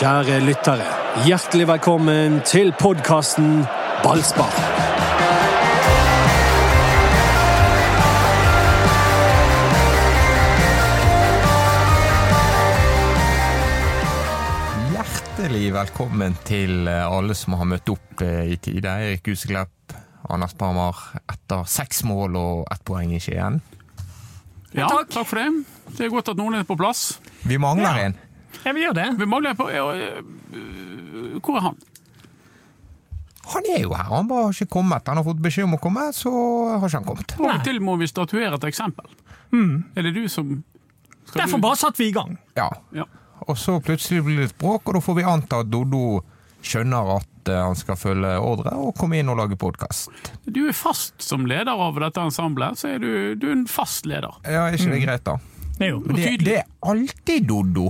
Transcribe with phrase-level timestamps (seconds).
[0.00, 0.86] Kjære lyttere,
[1.26, 3.66] hjertelig velkommen til podkasten
[4.04, 4.54] Ballspar.
[14.90, 18.90] Hjertelig velkommen til eh, alle som har møtt opp eh, i tide.
[18.90, 19.94] Erik Huseklepp,
[20.30, 20.98] Anders Parmar
[21.30, 23.60] etter seks mål og ett poeng i Skien.
[24.76, 25.14] Ja, takk.
[25.26, 25.48] for det.
[25.96, 27.18] Det er godt at noen er på plass.
[27.42, 28.04] Vi mangler Ja.
[28.10, 28.14] en.
[28.14, 28.29] Ja,
[28.74, 29.06] vi gjør det.
[29.18, 31.78] Vi mangler på ja, øh, Hvor er han?
[33.50, 35.08] Han er jo her, han bare har ikke kommet.
[35.08, 36.30] Han har fått beskjed om å komme, så
[36.78, 37.32] har ikke han kommet.
[37.40, 39.08] Av og til må vi statuere et eksempel.
[39.52, 40.52] Er det du som
[41.24, 42.36] skal Derfor du- bare satte vi i gang.
[42.56, 42.68] Ja.
[42.94, 43.04] ja.
[43.48, 46.20] Og så plutselig blir det litt bråk, og da får vi anta at Doddo
[46.62, 50.10] skjønner at eh, han skal følge ordre og komme inn og lage podkast.
[50.44, 54.06] Du er fast som leder av dette ensemblet, så er du, du er en fast
[54.06, 54.36] leder.
[54.44, 55.38] Ja, er ikke det greit, da?
[55.80, 56.02] Jo.
[56.04, 56.44] Men det, tydelig.
[56.44, 57.86] det er alltid Doddo.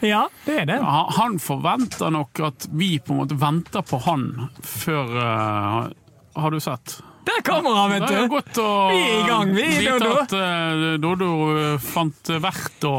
[0.00, 0.78] Ja, det er det.
[1.16, 4.26] Han forventer nok at vi på en måte venter på han
[4.64, 5.90] før uh,
[6.40, 6.98] Har du sett?
[7.28, 8.28] Der kommer han, Det vet er du.
[8.32, 10.12] godt å Vi er i gang, vi, vite Dodo.
[10.22, 12.94] at uh, Dodo øh, fant verdt å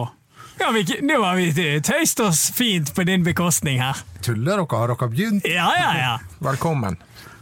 [0.61, 1.49] Ja, vi, nå har vi
[1.81, 3.97] tøyst oss fint på din bekostning her.
[4.21, 4.67] Tuller dere?
[4.77, 5.47] Har dere begynt?
[5.49, 6.11] Ja, ja, ja.
[6.45, 6.99] Velkommen.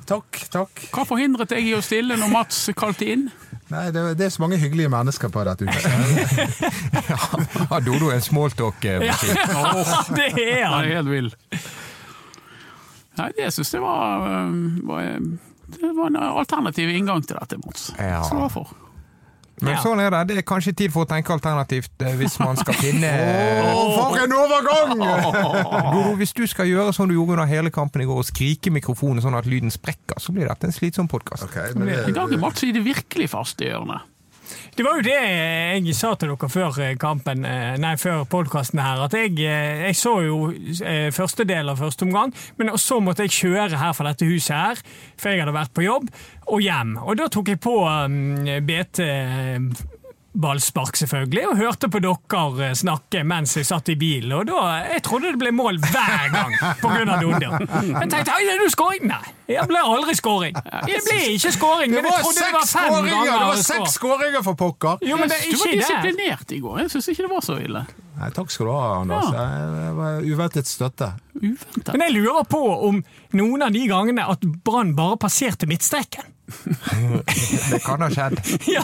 [0.07, 0.85] Takk, takk.
[0.95, 3.27] Hva forhindret jeg i å stille når Mats kalte inn?
[3.69, 5.91] Nei, det, det er så mange hyggelige mennesker på dette huset.
[7.71, 9.35] Har Dodo en smalltalk-maskin?
[10.17, 11.29] Det er Han Det er helt vill.
[13.19, 14.53] Nei, det syns jeg var, øh,
[14.87, 15.01] var
[15.75, 17.89] Det var en alternativ inngang til dette, Mons.
[17.99, 18.23] Ja.
[18.23, 18.71] Så hvorfor?
[19.61, 19.81] Men Ja.
[19.83, 20.21] sånn er det.
[20.27, 23.09] Det er kanskje tid for å tenke alternativt eh, hvis man skal finne
[23.73, 24.93] oh, for en overgang!
[24.99, 28.71] Dodo, hvis du skal gjøre som du gjorde under hele kampen i går, og skrike
[28.71, 31.43] i mikrofonen sånn at lyden sprekker, så blir dette en slitsom podkast.
[31.49, 34.07] Okay, men I dag er det, Mats i det virkelig faste hjørnet.
[34.75, 39.03] Det var jo det jeg sa til dere før kampen, eh, nei, før podkasten her,
[39.05, 43.27] at jeg, eh, jeg så jo eh, første del av første omgang, men så måtte
[43.27, 44.83] jeg kjøre her fra dette huset her,
[45.19, 46.09] for jeg hadde vært på jobb,
[46.49, 46.97] og hjem.
[47.03, 49.97] Og da tok jeg på um, BT eh,
[50.33, 54.33] ballspark, selvfølgelig, og hørte på dere eh, snakke mens jeg satt i bilen.
[54.37, 54.59] Og da,
[54.93, 57.17] Jeg trodde det ble mål hver gang pga.
[57.19, 57.55] Dodder.
[57.89, 59.07] Jeg tenkte jeg, er du skåring?
[59.09, 60.59] Nei, det ble aldri skåring.
[60.59, 63.31] Det ble ikke skåring, det men jeg var trodde det var fem ganger.
[63.31, 65.01] Det var seks skåringer for pokker!
[65.09, 66.83] Jo, men det er Du var disiplinert i går.
[66.85, 67.83] Jeg syns ikke det var så ille.
[68.19, 69.29] Nei, takk skal du ha, Anders.
[69.31, 69.43] Ja.
[69.73, 71.13] Det var uventet støtte.
[71.39, 71.93] Uventet.
[71.93, 72.59] Men jeg lurer på
[72.89, 72.99] om
[73.37, 76.35] noen av de gangene at Brann bare passerte midtstreken.
[77.71, 78.39] Det kan ha skjedd.
[78.75, 78.83] Ja.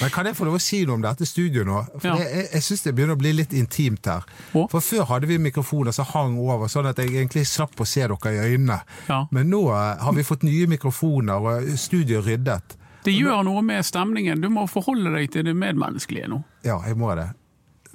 [0.00, 1.82] Men Kan jeg få lov å si noe om dette studioet nå?
[1.98, 2.16] For Ja.
[2.22, 4.24] Jeg, jeg, syns det begynner å bli litt intimt her.
[4.56, 4.66] Å?
[4.72, 8.06] For Før hadde vi mikrofoner som hang over, sånn at jeg egentlig slapp å se
[8.06, 8.80] dere i øynene.
[9.08, 9.24] Ja.
[9.30, 12.76] Men nå eh, har vi fått nye mikrofoner, og studioet ryddet.
[13.04, 14.40] Det gjør noe med stemningen.
[14.42, 16.42] Du må forholde deg til det medmenneskelige nå.
[16.66, 17.30] Ja, jeg må det.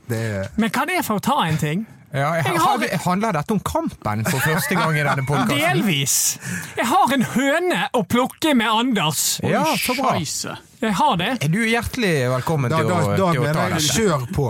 [0.07, 1.85] Det Men kan jeg få ta en ting?
[2.16, 5.57] Ja, jeg, Jeg har- har- Handler dette om kampen for første gang i denne podkasten?
[5.59, 6.38] Delvis.
[6.77, 9.39] Jeg har en høne å plukke med Anders.
[9.44, 10.13] Ja, så bra.
[10.81, 11.44] Jeg har det.
[11.44, 13.81] Er du hjertelig velkommen Da, til, da, å, da til å ta dette?
[13.97, 14.47] kjør på.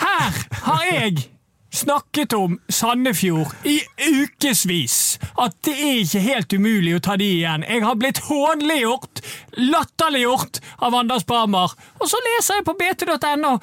[0.00, 0.32] Her
[0.64, 1.28] har jeg
[1.74, 5.18] snakket om Sandefjord i ukevis.
[5.38, 7.64] At det er ikke helt umulig å ta de igjen.
[7.68, 9.20] Jeg har blitt hånliggjort,
[9.58, 11.74] latterliggjort av Anders Barmer.
[12.00, 13.60] Og så leser jeg på bt.no.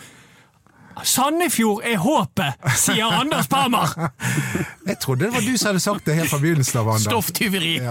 [1.04, 3.94] Sandefjord er håpet, sier Anders Parmer!
[4.90, 7.06] Jeg trodde det var du som hadde sagt det helt fra begynnelsen av, Anders.
[7.08, 7.76] Stofftyveri!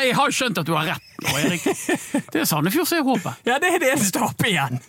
[0.00, 1.66] jeg har skjønt at du har rett nå, Erik.
[2.30, 3.42] Det er Sandefjord som er håpet.
[3.50, 4.80] Ja, det er det eneste håpet igjen.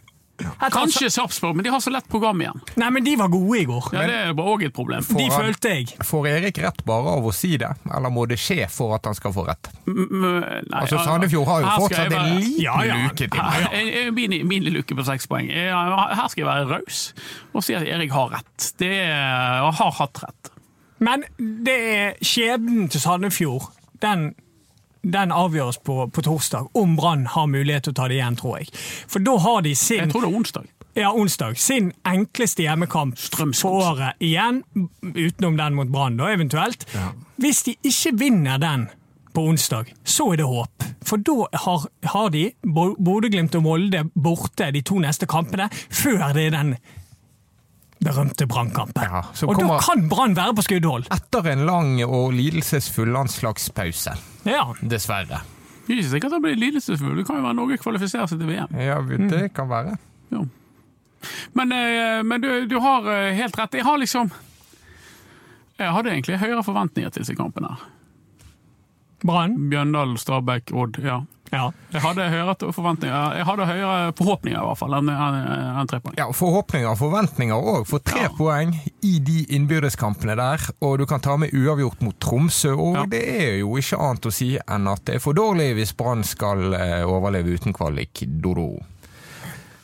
[0.72, 2.62] Kanskje Sarpsborg, men de har så lett program igjen.
[2.81, 3.90] Nei, men de var gode i går.
[3.94, 5.03] Ja, Det er òg et problem.
[5.07, 5.88] De han- følte jeg.
[6.07, 9.16] Får Erik rett bare av å si det, eller må det skje for at han
[9.18, 9.69] skal få rett?
[9.88, 12.25] M- nei, Altså, Sandefjord har jo fortsatt være...
[12.28, 12.96] en liten Ja, ja.
[13.03, 13.30] luke til.
[13.35, 15.50] Ja, Min, min luke på seks poeng.
[15.51, 17.13] Her skal jeg være raus
[17.53, 18.72] og si at Erik har rett.
[18.80, 20.51] Det er, har hatt rett.
[21.00, 23.72] Men det er skjebnen til Sandefjord.
[24.01, 24.34] Den,
[25.03, 28.59] den avgjøres på, på torsdag, om Brann har mulighet til å ta det igjen, tror
[28.59, 28.69] jeg.
[29.09, 30.69] For da har de sin Jeg tror det er onsdag.
[30.95, 33.62] ja, onsdag, sin enkleste hjemmekamp Strømsgods.
[33.62, 34.63] på året igjen,
[35.01, 36.86] utenom den mot Brann, da eventuelt.
[37.42, 38.89] Hvis de ikke vinner den
[39.33, 40.83] på onsdag, så er det håp.
[41.07, 46.33] For da har, har de Bo- Bodø-Glimt og Molde borte de to neste kampene, før
[46.36, 46.74] det er den
[48.01, 49.03] berømte Brannkampen.
[49.03, 51.06] Ja, og da kan Brann være på skuddhold.
[51.13, 54.15] Etter en lang og lidelsesfull landslagspause,
[54.45, 54.63] Ja.
[54.81, 55.42] dessverre.
[55.88, 57.15] Det er ikke sikkert det blir lidelsesfull.
[57.18, 58.74] Det kan jo være Norge kvalifiserer seg til VM.
[58.80, 59.00] Ja,
[59.30, 59.98] det kan være.
[60.31, 60.44] Ja.
[61.53, 63.74] Men, eh, men du, du har eh, helt rett.
[63.77, 64.31] Jeg har liksom
[65.81, 67.75] Jeg hadde egentlig høyere forventninger til disse kampene.
[69.25, 69.56] Brann.
[69.69, 70.97] Bjøndal, Stabæk, Odd.
[71.04, 71.19] Ja.
[71.51, 71.65] Ja.
[71.92, 75.39] Jeg hadde høyere forventninger, jeg hadde høyere forhåpninger i hvert fall enn en,
[75.81, 76.15] en tre poeng.
[76.18, 77.81] Ja, Forhåpninger og forventninger òg.
[77.89, 78.30] For tre Ja.
[78.38, 78.71] poeng
[79.03, 82.71] i de innbyrdeskampene der, og du kan ta med uavgjort mot Tromsø.
[82.77, 83.06] Og Ja.
[83.06, 86.24] det er jo ikke annet å si enn at det er for dårlig hvis Brann
[86.24, 88.24] skal eh, overleve uten kvalik.
[88.42, 88.80] Dodo.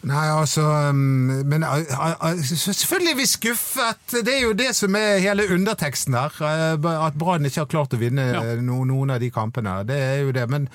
[0.07, 0.61] Nei, altså
[0.93, 4.13] um, Men selvfølgelig er vi skuffet.
[4.23, 6.31] Det er jo det som er hele underteksten her.
[6.39, 8.55] uh, At Brann ikke har klart å vinne Ja.
[8.61, 9.81] noen av de kampene.
[9.87, 10.47] Det er jo det.
[10.49, 10.69] Men,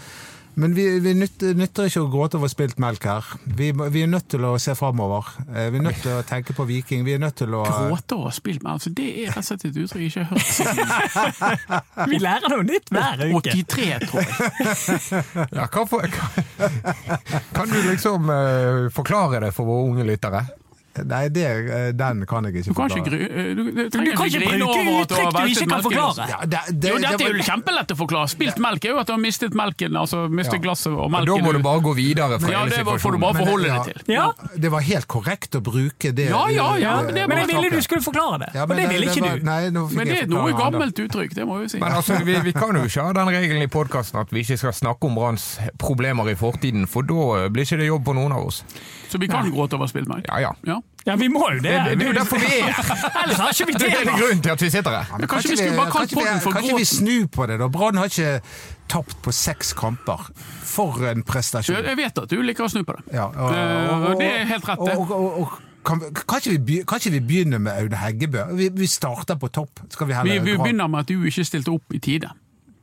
[0.54, 3.28] men vi, vi nytter, nytter ikke å gråte over spilt melk her.
[3.44, 5.30] Vi, vi er nødt til å se framover.
[5.48, 7.06] Vi er nødt til å tenke på Viking.
[7.06, 8.80] Vi er nødt til å Gråte over spilt melk?
[8.80, 12.52] altså, det er rett og slett et uttrykk jeg ikke har hørt siden Vi lærer
[12.52, 13.52] noe nytt hver uke.
[13.52, 14.32] 83, tror jeg.
[15.56, 16.28] Ja, hva for, kan,
[17.56, 20.44] kan du liksom uh, forklare det for våre unge lyttere?
[20.92, 23.28] Nei, det, uh, den kan jeg ikke Du kan ikke, forklare.
[23.32, 26.08] eh, du, du, Du kan ikke bruke uttrykk du ikke kan forklare.
[26.12, 26.26] altså.
[26.28, 28.28] Ja, det, det, Jo, det dette er jo kjempelett å forklare.
[28.28, 30.64] Spilt melk er jo at du har mistet melken, altså mistet Ja.
[30.66, 31.32] glasset og melken.
[31.32, 33.88] Da må du bare gå videre fra Ja, hele det får du bare forholde deg
[33.88, 34.12] til.
[34.12, 34.26] Ja.
[34.66, 36.28] Det var helt korrekt å bruke det.
[36.28, 38.76] Ja, ja, ja, men det Men jeg ville du skulle forklare det, Ja, og men
[38.82, 39.44] det ville ikke var- du.
[39.48, 40.62] Nei, nå fikk Men det er noe forklare det.
[40.62, 41.78] gammelt uttrykk, det må vi si.
[41.80, 44.58] Men altså, vi, vi kan jo ikke ha den regelen i podkasten at vi ikke
[44.58, 48.32] skal snakke om Branns problemer i fortiden, for da blir ikke det jobb på noen
[48.36, 48.62] av oss.
[49.12, 50.24] Så vi kan gråte over spilt melk.
[50.32, 50.52] Ja ja.
[50.66, 50.78] Ja.
[51.04, 51.72] Ja, vi må jo det.
[51.82, 52.76] Det, det er jo derfor vi er!
[53.24, 55.08] Ellers har ikke vi Det er grunnen til at vi sitter her.
[55.18, 57.00] Ja, Kanskje vi skulle bare kalt podden for Kan ikke vi Gråten?
[57.00, 57.66] snu på det, da?
[57.74, 58.28] Brann har ikke
[58.92, 60.28] tapt på seks kamper.
[60.72, 61.82] For en prestasjon.
[61.90, 63.02] Jeg vet at du liker å snu på det.
[63.18, 63.56] Ja, og,
[64.12, 64.94] og det er helt rett, det.
[64.96, 68.46] Og, og, og, kan, vi- kan, ikke vi, kan ikke vi begynne med Aune Heggebø?
[68.60, 69.82] Vi, vi starter på topp.
[69.90, 72.30] Skal vi Vi, vi begynner med at du ikke stilte opp i tide.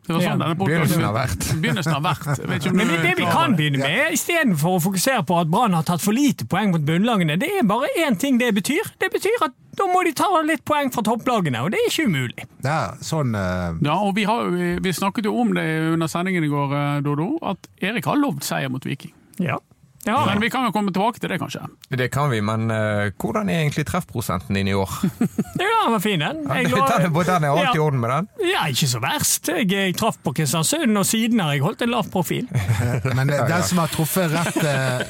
[0.10, 1.44] Det var sånn Ja, begynnelsen har vært.
[1.62, 5.52] Begynnelsen ikke om Men det, det vi kan begynne med, istedenfor å fokusere på at
[5.54, 8.90] Brann har tatt for lite poeng mot bunnlagene, det er bare én ting det betyr.
[8.98, 12.08] Det betyr at da må de ta litt poeng fra topplagene, og det er ikke
[12.10, 12.48] umulig.
[12.66, 13.78] Er sånn Uh...
[13.86, 17.02] Ja, og vi, har, vi, vi snakket jo om det under sendingen i går, eh,
[17.06, 19.14] Dodo, at Erik har lovd seier mot Viking.
[19.38, 19.60] Ja.
[20.08, 21.60] Ja, Men vi kan jo komme tilbake til det, kanskje.
[21.92, 24.90] Det kan vi, men uh, hvordan er egentlig treffprosenten din i år?
[25.60, 26.40] ja den var fin, den.
[26.48, 27.84] Jeg Den er, den er alt i Ja.
[27.84, 28.30] orden med den?
[28.48, 29.50] Ja, ikke så verst.
[29.52, 32.48] Jeg, jeg traff på Kristiansund, og siden har jeg holdt en lav profil.
[33.18, 35.04] Men den som har truffet rett uh...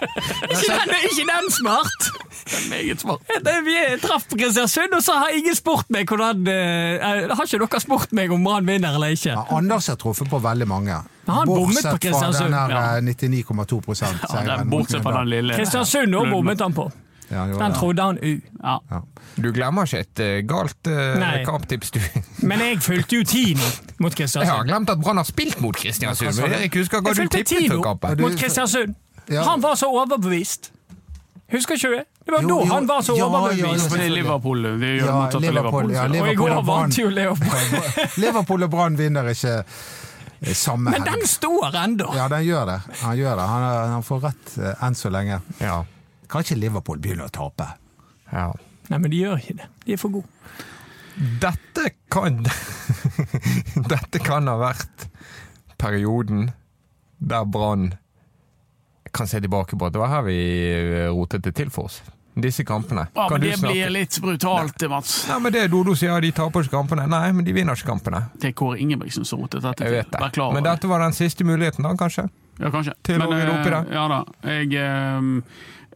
[0.56, 2.08] Ikke den, ikke den smart!
[2.70, 3.20] Meget smart.
[3.44, 3.76] Det- Vi
[4.06, 8.12] traff på Kristiansund, og så har ingen spurt meg hvordan uh, Har ikke dere spurt
[8.14, 9.34] meg om Brann vinner eller ikke?
[9.34, 11.02] ja, Anders har truffet på veldig mange.
[11.34, 12.96] Han bommet på Bortsett fra Kristiansund, den her ja.
[12.96, 13.94] eh, 99,2 Ja,
[14.26, 14.50] seieren.
[14.60, 16.90] er bortsett fra den lille Kristiansund òg bommet han på.
[17.28, 18.40] Ja, han Den trodde han U.
[18.62, 19.02] Ja.
[19.36, 22.00] Du glemmer ikke et eh, galt uh, kamptips, du.
[22.46, 23.66] Men jeg fulgte jo Tino
[23.98, 26.30] mot Jeg har glemt at Brann har spilt mot Kristiansund.
[26.38, 26.60] Ja, men?
[26.60, 28.20] Jeg husker hva Jeg du tippet Tino før kampen.
[28.22, 28.94] mot Kristiansund.
[29.28, 29.42] Ja.
[29.42, 30.70] Han var så overbevist.
[31.52, 32.04] Husker ikke du det?
[32.26, 33.90] Det var Jo, da han var så ja, ja, overbevist.
[33.90, 34.62] Ja, det er Liverpool.
[34.62, 35.92] Det gjør Ja, motsatt av Liverpool, Liverpool.
[35.94, 36.28] ja, Liverpool.
[36.28, 38.18] Og i går vant jo Leopold.
[38.24, 39.54] Liverpool og Brann vinner ikke
[40.40, 42.10] eh, samme Men den står ennå!
[42.16, 42.78] Ja, den gjør det.
[43.02, 43.46] Han gjør det.
[43.52, 45.40] Han, er- han får rett eh, enn så lenge.
[45.62, 45.80] Ja.
[46.28, 47.68] Kan ikke Liverpool begynne å tape?
[48.32, 48.52] ja.
[48.86, 49.64] Nei, men de gjør ikke det.
[49.82, 50.28] De er for gode.
[51.42, 52.36] Dette kan
[53.90, 55.06] Dette kan ha vært
[55.80, 56.50] perioden
[57.18, 57.88] der Brann
[59.16, 60.36] kan se tilbake på at det var her vi
[61.10, 61.98] rotet det til for oss.
[62.36, 63.06] Disse kampene.
[63.16, 64.88] Ja, Kan men du det snakke- blir litt brutalt, Nei.
[64.88, 65.26] Mats.
[65.28, 67.06] Nei, men det Dodo sier, de taper ikke kampene.
[67.08, 68.20] Nei, men de vinner ikke kampene.
[68.38, 69.96] Det er Kåre Ingebrigtsen som rotet dette Jeg til.
[69.96, 70.32] vet Vær det.
[70.34, 72.28] klar over Men dette var den siste muligheten, da, kanskje?
[72.60, 72.92] Ja, kanskje.
[73.02, 73.88] Til å rydde opp i det.
[73.88, 74.24] eh, Ja da.
[74.44, 75.40] Jeg, eh,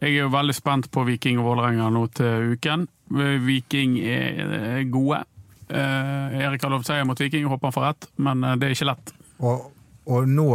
[0.01, 2.87] jeg er jo veldig spent på Viking og Vålerenga nå til uken.
[3.11, 5.23] Viking er eh, gode.
[5.69, 8.71] Eh, Erik har lovt seier mot Viking, håper han får rett, men eh, det er
[8.75, 9.13] ikke lett.
[9.41, 9.71] Og,
[10.07, 10.49] og nå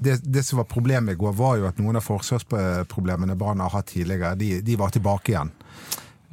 [0.00, 3.70] det, det som var problemet i går, var jo at noen av forsvarsproblemene Brann har
[3.74, 5.52] hatt tidligere, de, de var tilbake igjen.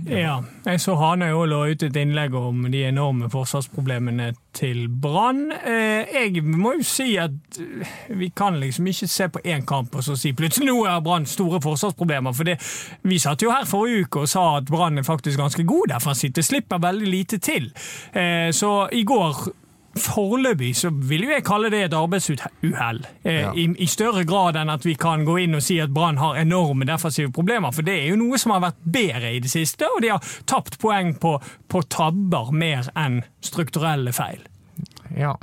[0.05, 5.47] Ja, jeg så Hanøy òg la ut et innlegg om de enorme forsvarsproblemene til Brann.
[5.57, 9.97] Eh, Jeg må jo si at eh, vi kan liksom ikke se på én kamp
[9.97, 12.37] og så si plutselig nå er Brann store forsvarsproblemer.
[12.37, 12.59] For det,
[13.09, 16.35] vi satt jo her forrige uke og sa at Brann er faktisk ganske god defensivt.
[16.37, 17.71] Det slipper veldig lite til.
[18.13, 19.47] Eh, Så i går
[19.97, 22.99] Foreløpig så vil jo jeg kalle det et arbeidsuhell.
[23.23, 23.51] Eh, Ja.
[23.53, 26.35] i, I større grad enn at vi kan gå inn og si at Brann har
[26.41, 27.71] enorme defensive problemer.
[27.75, 30.23] For det er jo noe som har vært bedre i det siste, og de har
[30.45, 31.35] tapt poeng på,
[31.67, 34.41] på tabber mer enn strukturelle feil.
[35.17, 35.35] Ja.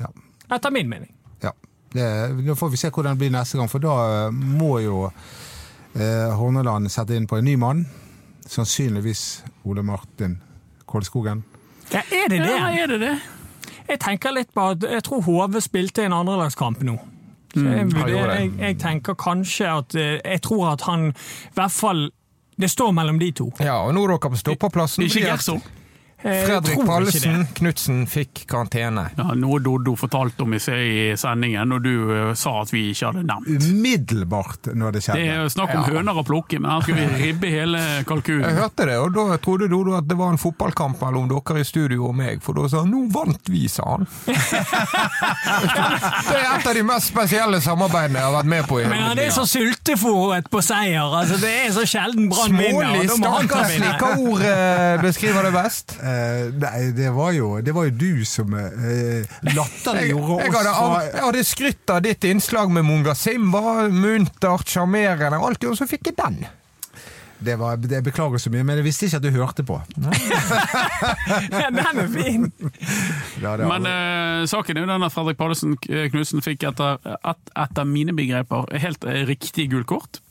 [0.00, 0.08] Ja.
[0.54, 1.12] Etter min mening.
[1.42, 1.52] ja.
[1.92, 2.04] Det,
[2.44, 3.94] nå får vi se hvordan det blir neste gang, for da
[4.26, 7.86] eh, må jo eh, Horneland sette inn på en ny mann.
[8.48, 10.38] Sannsynligvis Ole Martin
[10.88, 11.42] Kolskogen.
[11.92, 12.52] Ja, er det det?
[12.56, 13.14] Ja, er det det?
[13.88, 16.98] Jeg tenker litt på at jeg tror HV spilte en andrelagskamp nå.
[17.54, 18.34] Så jeg, han det.
[18.36, 22.02] jeg, jeg tenker kanskje at eh, Jeg tror at han i hvert fall
[22.60, 23.46] Det står mellom de to.
[23.64, 25.06] ja, og nå råker dere på stoppeplassen.
[25.06, 25.62] Ikke Gerson.
[26.18, 27.44] Jeg Fredrik Pallesen.
[27.54, 29.04] Knutsen fikk karantene.
[29.14, 32.88] Ja, noe Doddo fortalte om i se- i sendingen, når du eh, sa at vi
[32.90, 33.46] ikke hadde nevnt.
[33.68, 37.46] Umiddelbart når det Det er snakk om høner å plukke, men her skal vi ribbe
[37.52, 41.60] hele Jeg hørte det, og da trodde Dodo at det var en fotballkamp mellom dere
[41.62, 44.06] i studio og meg, for da sa han 'nå vant vi', sa han.
[44.26, 44.34] det
[46.34, 48.80] er et av de mest spesielle samarbeidene jeg har vært med på.
[48.82, 51.06] i Men det er så sultefòret på seier.
[51.06, 53.06] Altså, det er så sjelden Brann vinner.
[53.06, 53.94] Smålig, og stakkarslig.
[54.02, 55.94] Hva ord eh, beskriver det best?
[56.08, 60.68] Eh, nei, det var, jo, det var jo du som eh, Jeg, latterliggjorde jeg, oss.
[60.78, 65.88] hadde, jeg hadde skrytt av ditt innslag med Munga Simba, muntert, sjarmerende, alt, og så
[65.90, 66.40] fikk jeg den.
[67.44, 69.78] Det var, jeg beklager så mye, men jeg visste ikke at du hørte på.
[71.52, 72.48] Ja, Den er fin!
[73.42, 77.52] Ja, er Men eh, saken er jo den at Fredrik Pallesen Knutsen fikk etter, et,
[77.54, 80.22] etter mine begreper helt eh, riktig gult kort,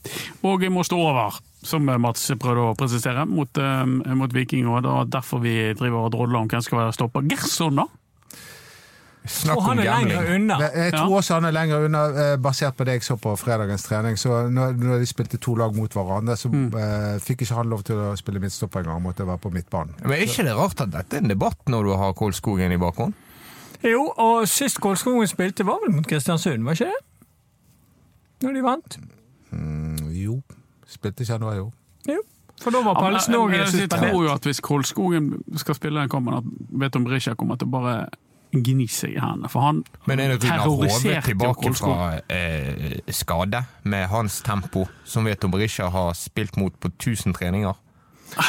[0.44, 1.40] og må stå over.
[1.66, 3.82] Som Mats prøvde å presisere, mot, uh,
[4.14, 4.68] mot Viking.
[4.70, 7.26] og Det er derfor vi driver og drodler om hvem skal være stopper.
[7.26, 7.88] Gerson, da?
[9.28, 10.48] Snakk om gambling.
[10.74, 13.82] jeg tror også han er lenger unna, eh, basert på det jeg så på fredagens
[13.84, 14.16] trening.
[14.18, 16.72] Så når, de spilte to lag mot hverandre, så Mm.
[16.74, 19.02] eh, fikk ikke han lov til å spille midtstopper engang.
[19.02, 19.94] Måtte være på midtbanen.
[20.02, 22.76] Men er ikke det rart at dette er en debatt når du har Kolskogen i
[22.80, 23.14] bakgrunnen?
[23.84, 27.04] Jo, og sist Kolskogen spilte, var vel mot Kristiansund, var ikke det?
[28.42, 28.98] Når de vant?
[29.52, 30.40] Mm, jo,
[30.86, 31.72] spilte ikke han da, jo.
[32.08, 32.18] Jo.
[32.62, 36.08] For da var Pallesen òg men jeg tror jo at hvis Kolskogen skal spille den
[36.10, 36.44] kampen, at
[36.80, 38.08] Veton Brisja kommer til å bare
[38.52, 39.48] gni seg i hendene.
[39.52, 45.24] For han Men er det terroriserte jo tilbake fra eh, skade, med hans tempo, som
[45.28, 47.76] Veton Berisha har spilt mot på 1000 treninger?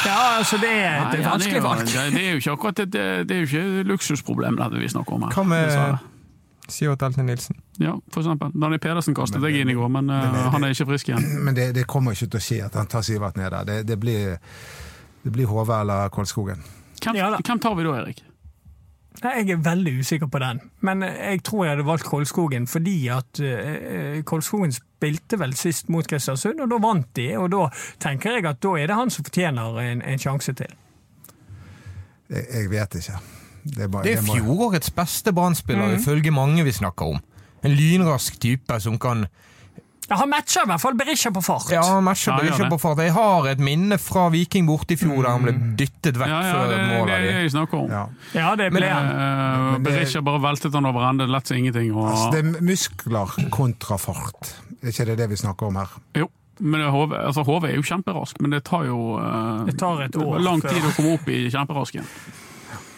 [0.06, 1.86] Ja, altså det er Nei, et det, er vanskelig valg.
[1.88, 5.16] det, det er jo ikke akkurat et, det er jo ikke luksusproblem dette vi snakker
[5.16, 5.36] om her.
[5.36, 6.08] Hva med.
[6.70, 7.56] Sivert Elten Nilsen?
[7.82, 8.52] Ja, for eksempel.
[8.54, 11.26] Danny Pedersen kastet deg inn i går, men, eh, han er ikke frisk igjen.
[11.46, 13.66] Men det, det kommer ikke til å skje at han tar Sivert ned der.
[13.66, 14.36] Det, det blir,
[15.24, 16.62] det blir Hove eller Kolskogen.
[17.00, 18.22] Hvem, Ja hvem tar vi da, Erik?
[19.24, 23.08] Nei, Jeg er veldig usikker på den, men jeg tror jeg hadde valgt Kolskogen fordi
[23.12, 27.26] at eh, Kolskogen spilte vel sist mot Kristiansund, og da vant de.
[27.38, 27.66] Og da
[28.00, 30.72] tenker jeg at da er det han som fortjener en, en sjanse til.
[32.30, 33.20] Jeg, jeg vet ikke.
[33.70, 36.00] Det er, bare, Det er fjorårets beste brannspiller, Mm.
[36.00, 37.20] ifølge mange vi snakker om.
[37.64, 39.26] En lynrask type som kan
[40.10, 41.70] Ja, han matcher i hvert fall Berisha på fart.
[41.70, 42.98] Ja, han matcher Ja, Berisha på fart.
[43.06, 46.40] Jeg har et minne fra Viking borte i fjor der han ble dyttet vekk Ja,
[46.42, 47.44] ja, før det, et det mål er det de.
[47.44, 47.92] jeg snakker om.
[47.94, 48.02] ja.
[48.34, 49.06] Ja, det ble han.
[49.14, 51.94] Uh, det- Berisha bare veltet han over ende, lett som ingenting.
[51.94, 54.56] Og, Altså, det er muskler kontra fart.
[54.82, 55.88] Er ikke det det vi snakker om her?
[56.16, 56.28] jo,
[56.60, 60.16] men HV, altså, HV er jo kjemperask, men det tar jo uh, Det tar et
[60.18, 60.70] år lang før.
[60.74, 62.04] tid å komme opp i kjemperasken.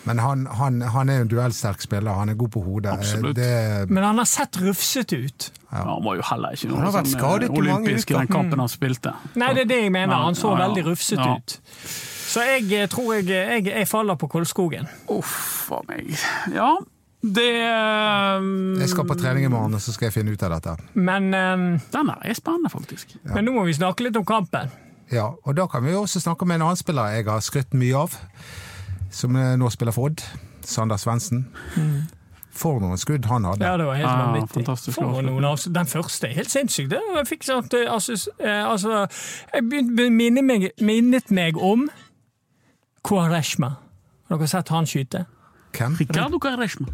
[0.03, 2.15] Men han, han, han er jo en duellsterk spiller.
[2.17, 2.93] Han er god på hodet.
[2.93, 3.35] Absolutt.
[3.37, 5.51] Det, Men han har sett rufsete ut.
[5.71, 8.71] Ja, han var jo heller ikke noe han sånn, eh, olympisk i den kampen han
[8.71, 9.13] spilte.
[9.39, 10.25] Nei, det er det jeg mener.
[10.25, 10.63] Han så ja, ja.
[10.65, 11.37] veldig rufsete Ja.
[11.37, 11.59] ut.
[12.31, 14.89] Så jeg eh, tror jeg, jeg, jeg faller på Kolskogen.
[15.11, 16.11] Uff a meg.
[16.55, 16.73] Ja,
[17.21, 17.49] det
[18.41, 18.79] um...
[18.81, 20.73] jeg skal på trening i morgen, og så skal jeg finne ut av dette.
[20.97, 21.67] Men, um...
[21.93, 23.13] Den er spennende, faktisk.
[23.29, 24.71] men nå må vi snakke litt om kampen.
[25.11, 28.05] Ja, og da kan vi også snakke med en annen spiller jeg har skrytt mye
[28.07, 28.15] av,
[29.11, 30.23] som eh, nå spiller for Odd.
[30.67, 31.45] Sander Svendsen.
[32.51, 33.63] For noen skudd han hadde.
[33.65, 34.53] Ja, det var helt ah, vanvittig.
[34.59, 36.91] fantastisk For noen avs- Den første er helt sinnssyk.
[36.91, 39.05] Jeg fikk sånn, eh, altså, eh, altså,
[39.53, 40.09] Jeg begynte
[40.83, 41.89] minnet meg om
[43.07, 43.77] Quaresma.
[44.29, 45.25] Har dere sett han skyte?
[45.71, 45.95] Hvem?
[45.99, 46.87] Ricardo Quaresma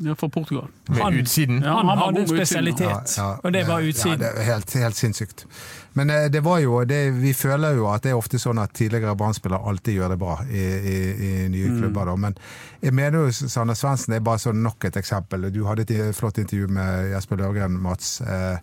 [0.00, 0.68] ja, fra Portugal.
[0.88, 1.62] Han- utsiden.
[1.62, 4.18] Ja, Han, han var hadde en spesialitet, Ja, ja, og det var Ja, utsiden.
[4.20, 5.46] det er helt, helt sinnssykt.
[5.94, 8.70] Men eh, det var jo, det, vi føler jo at det er ofte sånn at
[8.78, 10.96] tidligere Brann-spillere alltid gjør det bra i, i,
[11.26, 11.80] i nye Mm.
[11.80, 12.04] klubber.
[12.06, 12.16] Da.
[12.16, 12.34] Men
[12.82, 15.50] jeg mener jo Sander Svendsen er bare sånn nok et eksempel.
[15.52, 18.20] Du hadde et flott intervju med Jesper Løvgren, Mats.
[18.20, 18.58] Eh,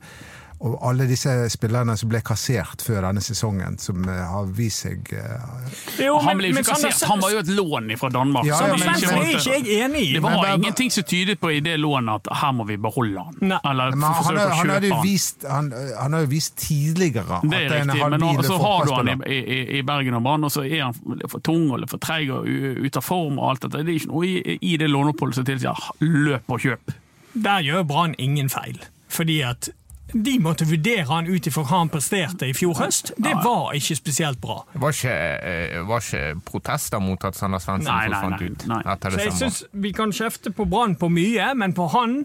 [0.60, 5.12] og alle disse spillerne som ble kassert før denne sesongen, som eh, har vist seg
[5.14, 8.46] eh, Jo, Han ble jo ikke Sander- kassert, han var jo et lån fra Danmark.
[8.48, 10.14] Ja, som ja, vi men- det er ikke jeg enig i.
[10.16, 13.24] Det var Men ingenting som tydet på i det lånet at her må vi beholde
[13.28, 13.38] han.
[13.42, 13.60] Nei.
[13.70, 15.72] Eller Men han, har- han, hadde jo vist, han,
[16.02, 18.94] han har jo vist tidligere er at det er en men habil så har du
[18.98, 22.02] han i, i, i Bergen og Brann, og så er han for tung eller for
[22.02, 23.38] treig og ute av form.
[23.40, 23.86] og alt dette.
[23.86, 26.94] Det er ikke noe i, i det låneoppholdet som tilsier løp og kjøp.
[27.38, 28.80] Der gjør Brann ingen feil.
[29.14, 29.70] Fordi at
[30.14, 33.12] de måtte vurdere han ut ifra hva han presterte i fjor høst.
[33.18, 34.62] Det var ikke spesielt bra.
[34.74, 35.16] Det var ikke,
[35.52, 38.84] eh, var ikke protester mot at Sander Svendsen forsvant nei, ut nei.
[39.12, 42.24] Så jeg syns Vi kan kjefte på Brann på mye, men på han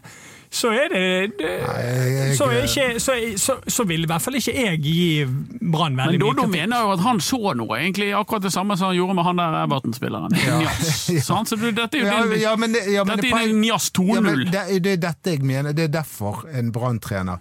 [0.52, 4.34] så er det, det jeg- så, er ikke, så, så, så vil i hvert fall
[4.36, 6.52] ikke jeg gi Brann veldig mye Doddo kritikk.
[6.60, 9.36] mener jo at han så noe, egentlig akkurat det samme som han gjorde med han
[9.40, 10.36] der Everton-spilleren.
[10.36, 11.24] Njas.
[11.30, 11.48] Sant?
[11.48, 14.44] Så dette er jo Ja, din, ja, men ja, men dette er din Njas 2-0.
[14.52, 15.72] det, det er dette jeg mener.
[15.72, 17.38] Det er derfor en Brann-trener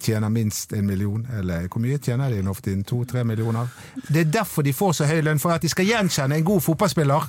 [0.00, 2.84] tjener minst en million, eller hvor mye tjener de for tiden?
[2.84, 3.68] To-tre millioner?
[4.08, 6.60] Det er derfor de får så høy lønn, for at de skal gjenkjenne en god
[6.64, 7.28] fotballspiller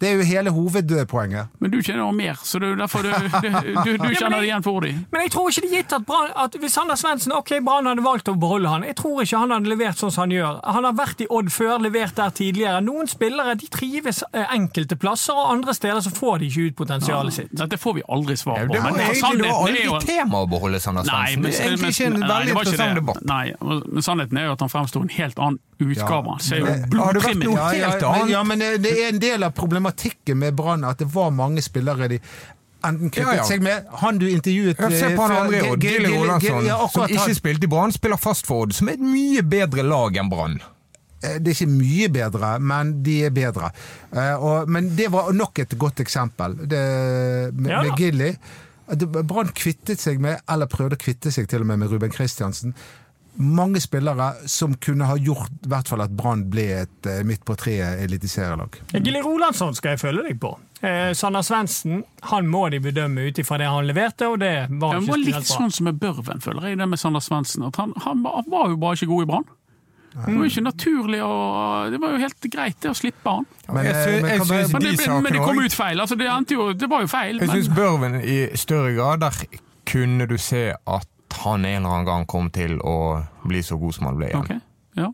[0.00, 1.50] Det er jo hele hovedpoenget.
[1.60, 3.50] Men du kjenner mer, så det er derfor du, du,
[3.84, 5.02] du, du kjenner det igjen for dem.
[5.12, 7.88] Men jeg tror ikke det er gitt at, Brann- at hvis Sander Svendsen ok, Brann
[7.90, 10.60] hadde valgt å beholde han, jeg tror ikke han hadde levert sånn som han gjør.
[10.76, 12.80] Han har vært i Odd før, levert der tidligere.
[12.86, 16.78] Noen spillere de trives eh, enkelte plasser, og andre steder så får de ikke ut
[16.80, 17.52] potensialet sitt.
[17.60, 18.72] Dette får vi aldri svar på.
[18.72, 21.50] Det var men egentlig det sannheten var aldri jo- tema å beholde Sander Nei, men,
[21.50, 23.24] Det er egentlig ikke en veldig interessant debatt.
[23.28, 26.30] Nei, men sannheten er jo at han fremsto en helt annen utgave.
[26.36, 29.08] Han ser jo Men- Har det vært noe- Ja, ja, men, ja, men det er
[29.08, 32.20] en del av problematikken med Brann at det var mange spillere de
[32.82, 33.44] enten kvittet Ja, ja.
[33.44, 37.06] seg med Han du intervjuet Ja, Se eh, på han andre, og Gilly ja, som
[37.08, 40.30] ikke spilte i Brann, spiller fast for Odd, som er et mye bedre lag enn
[40.30, 40.60] Brann.
[41.22, 43.70] Eh, Det er ikke mye bedre, men de er bedre.
[44.12, 48.36] Eh, men det var nok et godt eksempel det, med, Ja med Gilly.
[48.90, 52.74] Brann kvittet seg med, eller prøvde å kvitte seg til og med med Ruben Kristiansen.
[53.40, 57.44] Mange spillere som kunne ha gjort i hvert fall at Brann ble et eh, midt
[57.48, 58.76] på treet eliteserielag.
[58.92, 60.50] Gilly Rolandsson skal jeg følge deg på.
[60.84, 64.94] Eh, Sander Svendsen han må de bedømme ut ifra det han leverte, og det var
[64.98, 65.46] Det ikke var litt bra.
[65.54, 67.64] sånn som med Børven, føler jeg, det med Sander Svendsen.
[67.68, 69.48] At han, han, var- han var jo bare ikke god i Brann.
[70.10, 71.34] Det var jo ikke naturlig å
[71.92, 73.44] Det var jo helt greit det å slippe han.
[73.70, 76.00] Men, Jeg synes, jeg synes, Men det, ble- men det kom ut feil.
[76.02, 77.38] altså Det, endte jo, det var jo feil.
[77.38, 79.38] Jeg syns Børven i større grader
[79.86, 81.06] kunne du se at
[81.44, 82.96] han en eller annen gang kom til å
[83.48, 84.44] bli så god som han ble igjen.
[84.44, 84.60] Okay.
[85.00, 85.08] ja.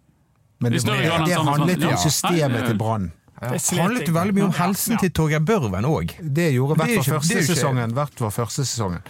[0.61, 3.11] Men det, det, det handlet jo om systemet til Brann.
[3.37, 4.99] Det handlet veldig mye om helsen Ja.
[5.02, 6.14] til Torgeir Børven òg.
[6.23, 7.92] Det gjorde Det er hvert ikke- fall første sesongen.
[7.92, 9.02] Hvert var første sesongen.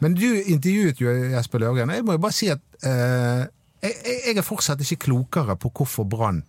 [0.00, 1.90] Men du intervjuet jo Jesper Løgen.
[1.90, 3.46] Jeg må jo bare si at eh,
[3.82, 6.44] jeg- jeg er fortsatt ikke klokere på hvorfor Brann.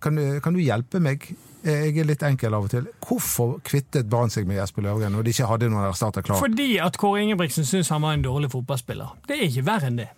[0.00, 1.24] Kan, kan du hjelpe meg?
[1.64, 2.88] Jeg er litt enkel av og til.
[3.06, 6.36] Hvorfor kvittet Brann seg med Jesper Løvgren når de ikke hadde noen erstatter klar?
[6.42, 9.14] Fordi at Kåre Ingebrigtsen syns han var en dårlig fotballspiller.
[9.28, 10.10] Det er ikke verre enn det.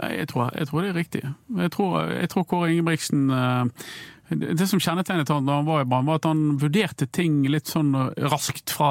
[0.00, 1.22] Nei, Jeg tror, jeg tror det er riktig.
[1.58, 3.84] Jeg tror, jeg tror Kåre Ingebrigtsen eh,
[4.38, 7.66] det som kjennetegnet han da han var i Brann, var at han vurderte ting litt
[7.70, 7.90] sånn
[8.30, 8.90] raskt fra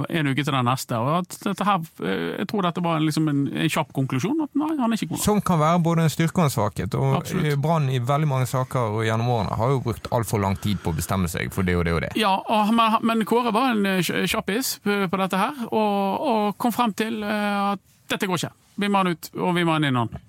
[0.00, 0.98] eh, en uke til den neste.
[0.98, 4.40] Og at dette her, eh, jeg tror dette var liksom en, en kjapp konklusjon.
[4.46, 5.22] At nei, han er ikke god.
[5.24, 6.96] Som kan være både en styrke og en svakhet.
[7.00, 10.56] Og eh, Brann i veldig mange saker og gjennom årene har jo brukt altfor lang
[10.62, 12.12] tid på å bestemme seg for det og det og det.
[12.20, 16.56] Ja, og, men, men Kåre var en kj- kjappis på, på dette her, og, og
[16.62, 18.52] kom frem til at dette går ikke.
[18.78, 20.20] Vi må ha han ut, og vi må ha en annen.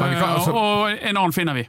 [0.00, 1.66] Altså- og en annen finner vi.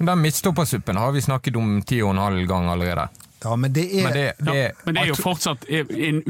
[0.00, 3.08] Den midtstoppersuppen har vi snakket om ti og en halv gang allerede.
[3.44, 6.22] Ja, men det er Men det, det, Ja, men det er jo fortsatt en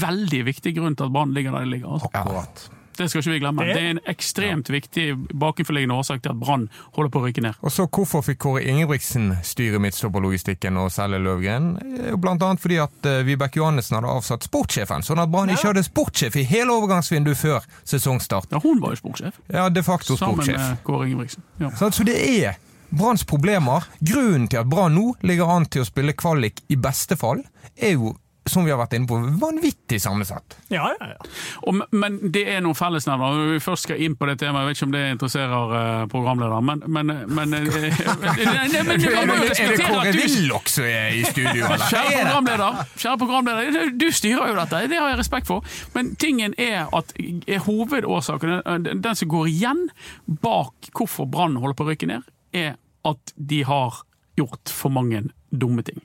[0.00, 1.94] veldig viktig grunn til at Brann ligger der de ligger.
[1.96, 2.10] Altså.
[2.14, 2.68] akkurat.
[2.98, 3.62] Det skal ikke vi glemme.
[3.64, 5.04] Det- Det er en ekstremt viktig
[5.38, 7.54] bakenforliggende årsak til at Brann holder på å rykke ned.
[7.62, 11.76] Og så Hvorfor fikk Kåre Ingebrigtsen styre midtstopperlogistikken og selge Løvgren?
[12.08, 15.68] Eh, Blant annet fordi at eh, Vibeke Johannessen hadde avsatt sportssjefen, sånn at Brann ikke
[15.70, 18.50] hadde sportssjef i hele overgangsvinduet før sesongstart.
[18.50, 21.42] Ja, hun var jo sportssjef, Ja, de facto sammen med Kåre Ingebrigtsen.
[21.60, 21.70] Ja.
[21.70, 22.56] Så Så det er
[22.88, 23.84] Branns problemer.
[24.00, 27.42] Grunnen til at Brann nå ligger an til å spille kvalik i beste fall,
[27.76, 28.14] er jo,
[28.48, 30.54] som vi har vært inne på, vanvittig sammensatt.
[30.72, 31.26] Ja, ja, ja.
[31.68, 33.34] Og, men det er noen fellesnevner.
[33.36, 36.06] Når vi først skal inn på det temaet, jeg vet ikke om det interesserer eh,
[36.14, 38.00] programlederen, men, men, men, eh,
[38.48, 41.68] nei, nei, men Er det du Willoch som er i studio?
[41.68, 41.84] eller?
[41.92, 45.76] Kjære programleder, kjære programleder, du styrer jo dette, det har jeg respekt for.
[45.92, 49.86] Men tingen er at er hovedårsaken, den den som går igjen
[50.40, 52.76] bak hvorfor Brann holder på å rykke ned, er
[53.08, 54.02] at de har
[54.38, 56.00] gjort for mange dumme ting.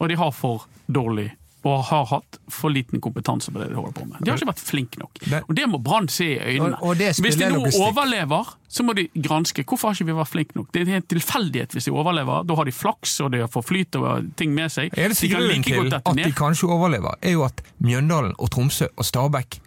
[0.00, 1.30] Og de har for dårlig
[1.62, 4.22] og har hatt for liten kompetanse på det de holder på med.
[4.24, 5.18] De har ikke vært flinke nok.
[5.44, 6.78] Og det må Brann se i øynene.
[6.80, 9.62] Og- og Hvis de nå overlever, så må de granske.
[9.68, 10.72] Hvorfor har ikke vi vært flinke nok?
[10.72, 12.46] Det er en tilfeldighet hvis de overlever.
[12.46, 14.88] Da har de flaks, og de får flyt og ting med seg.
[14.96, 18.86] Eneste det kan grunnen til at de kanskje overlever, er jo at Mjøndalen og Tromsø
[18.96, 19.60] og Stabæk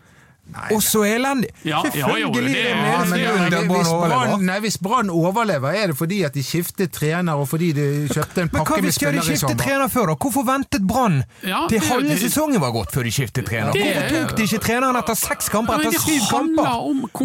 [0.71, 1.49] også er elendig.
[1.65, 3.87] Ja, ja, jo, det Selvfølgelig er- er Ja, det men eneste Brann hvis.
[3.87, 8.07] Brann- nei, hvis Brann overlever, er det fordi at de skiftet trener og fordi de
[8.11, 9.11] kjøpte en pakke med pakke med sommer.
[9.11, 10.13] Men hva hvis de skiftet trener før, da?
[10.15, 13.71] Hvorfor ventet Brann Ja, til det- halve sesongen var gått før de skiftet trener?
[13.71, 16.63] Det- Hvorfor tok de ikke treneren etter seks kamper, etter det syv kamper?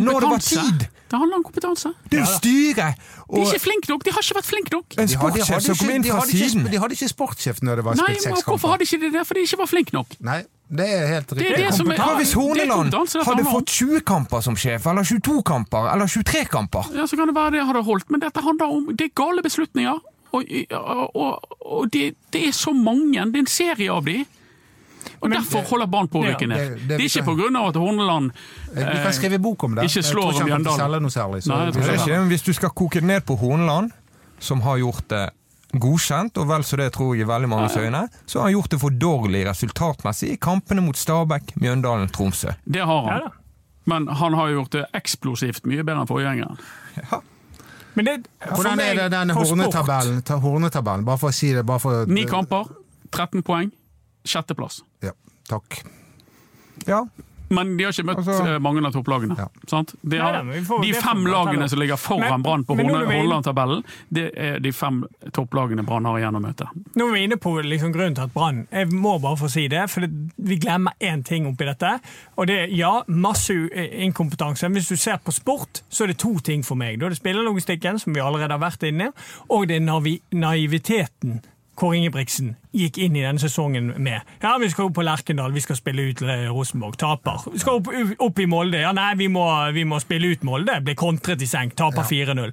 [0.00, 0.86] Når det var tid?
[1.08, 1.90] Det handler om kompetanse.
[2.10, 4.04] Det er jo styret De er ikke flinke nok.
[4.04, 4.86] De har ikke vært flinke nok.
[4.98, 6.68] en De sportssjef som kom inn de fra ikke, siden.
[6.70, 9.26] de hadde ikke sportssjef når det var spilt men seks Hvorfor hadde de ikke det?
[9.26, 10.16] Fordi de ikke var flinke nok.
[10.20, 11.54] Nei, det er helt Det riktig.
[11.54, 15.42] er det som er Hva hvis Horneland hadde fått 20 kamper som sjef, eller 22
[15.42, 16.84] kamper, eller 23 kamper?
[16.94, 19.42] Ja, Så kan det være det hadde holdt, men dette handler om Det er gale
[19.42, 19.98] beslutninger.
[20.36, 20.44] Og,
[20.76, 23.16] og, og, og det, det er så mange.
[23.32, 24.26] Det er en serie av de.
[25.20, 26.58] Og Men- Derfor holder barn på å rykke Ja, ned.
[26.58, 28.30] det- det- Det er ikke av at Horneland
[28.74, 29.84] Vi kan skrive bok om det.
[29.84, 30.62] ikke Jeg slår tror ikke han
[31.02, 31.42] noe særlig.
[31.42, 33.90] Så Nei, Det er ikke det, men Hvis du skal koke det ned på Horneland,
[34.38, 35.30] som har gjort det
[35.76, 38.68] godkjent, og vel så det tror jeg i veldig manges øyne, så har han gjort
[38.70, 42.54] det for dårlig resultatmessig i kampene mot Stabæk, Mjøndalen, Tromsø.
[42.70, 43.20] Det har han.
[43.22, 43.28] Ja,
[43.86, 46.58] Men han har gjort det eksplosivt mye bedre enn forgjengeren.
[47.94, 50.22] Men det, Hvordan er det den hornetabellen?
[50.40, 51.64] Hornetabellen, bare for å si det.
[51.66, 52.68] Bare for, Ni kamper,
[53.10, 53.72] 13 poeng.
[54.28, 54.82] Sjetteplass.
[55.04, 55.14] Ja,
[55.48, 55.80] takk.
[56.86, 57.06] Ja.
[57.50, 59.34] Men de har ikke møtt Altså- eh, mange av topplagene.
[59.38, 59.46] Ja.
[59.66, 59.94] Sant?
[60.04, 64.32] De, har, Nei, får- de fem lagene som ligger foran Brann på men Hordaland-tabellen, det
[64.36, 64.98] er de fem
[65.32, 66.68] topplagene Brann har igjen å møte.
[66.94, 69.66] Nå er vi inne på liksom grunnen til at Brann Jeg må bare få si
[69.66, 71.94] det, for det, vi glemmer én ting oppi dette.
[72.36, 74.04] Og det er ja, masse inkompetanse.
[74.04, 74.68] inkompetanse.
[74.68, 76.98] Hvis du ser på sport, så er det to ting for meg.
[77.00, 79.12] Da er det spillerlogistikken, som vi allerede har vært inne, i,
[79.48, 81.40] og det er naiviteten
[81.78, 84.20] Kåre Ingebrigtsen gikk inn i denne sesongen med.
[84.42, 86.96] Ja, vi skal opp på Lerkendal, vi skal spille ut eh, Rosenborg.
[87.00, 87.46] Taper.
[87.52, 87.88] Vi skal opp,
[88.28, 88.80] opp i Molde.
[88.82, 90.78] Ja, nei, vi må, vi må spille ut Molde.
[90.84, 91.74] Ble kontret i senk.
[91.78, 92.52] Taper 4-0.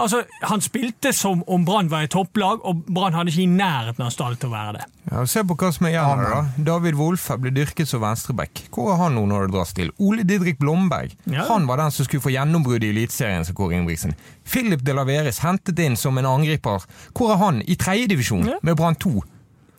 [0.00, 4.06] Altså, han spilte som om Brann var et topplag, og Brann hadde ikke i nærheten
[4.06, 4.86] av stall til å være det.
[5.10, 6.40] Ja, Se på hva som er igjen da.
[6.70, 8.64] David Wolfe ble dyrket som venstreback.
[8.74, 9.90] Hvor er han nå når det dras til?
[9.98, 11.14] Ole Didrik Blomberg.
[11.30, 11.46] Ja.
[11.50, 14.14] Han var den som skulle få gjennombrudd i Eliteserien, som Kåre Ingebrigtsen.
[14.50, 16.84] Philip de Laveres hentet inn som en angriper.
[17.16, 17.60] Hvor er han?
[17.66, 18.58] I tredjedivisjon, Ja.
[18.62, 19.22] med Brann 2.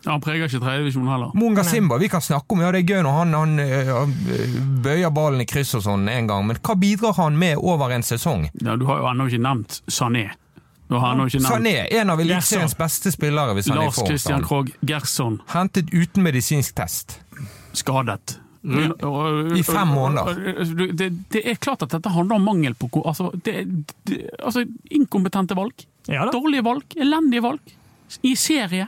[0.04, 1.30] Ja, Han preger ikke tredjedivisjon heller.
[1.38, 5.12] Munga Simba, vi kan snakke om ja, det er gøy når han, han øh, bøyer
[5.14, 8.48] ballen i kryss og sånn en gang, men hva bidrar han med over en sesong?
[8.60, 10.28] Ja, du har jo ennå ikke nevnt Sané.
[10.90, 14.00] Du har ikke nevnt Sané, en av Eliteseriens beste spillere hvis han er i Lars
[14.00, 14.10] form.
[14.10, 17.20] Christian Krogh Gerson, Hentet uten medisinsk test.
[17.72, 18.38] skadet.
[18.62, 20.34] I fem måneder.
[20.92, 23.64] Det, det er klart at dette handler om mangel på altså, det,
[24.06, 25.86] det, altså, inkompetente valg.
[26.06, 26.34] Ja da.
[26.34, 26.94] Dårlige valg.
[26.94, 27.74] Elendige valg.
[28.22, 28.86] I serie.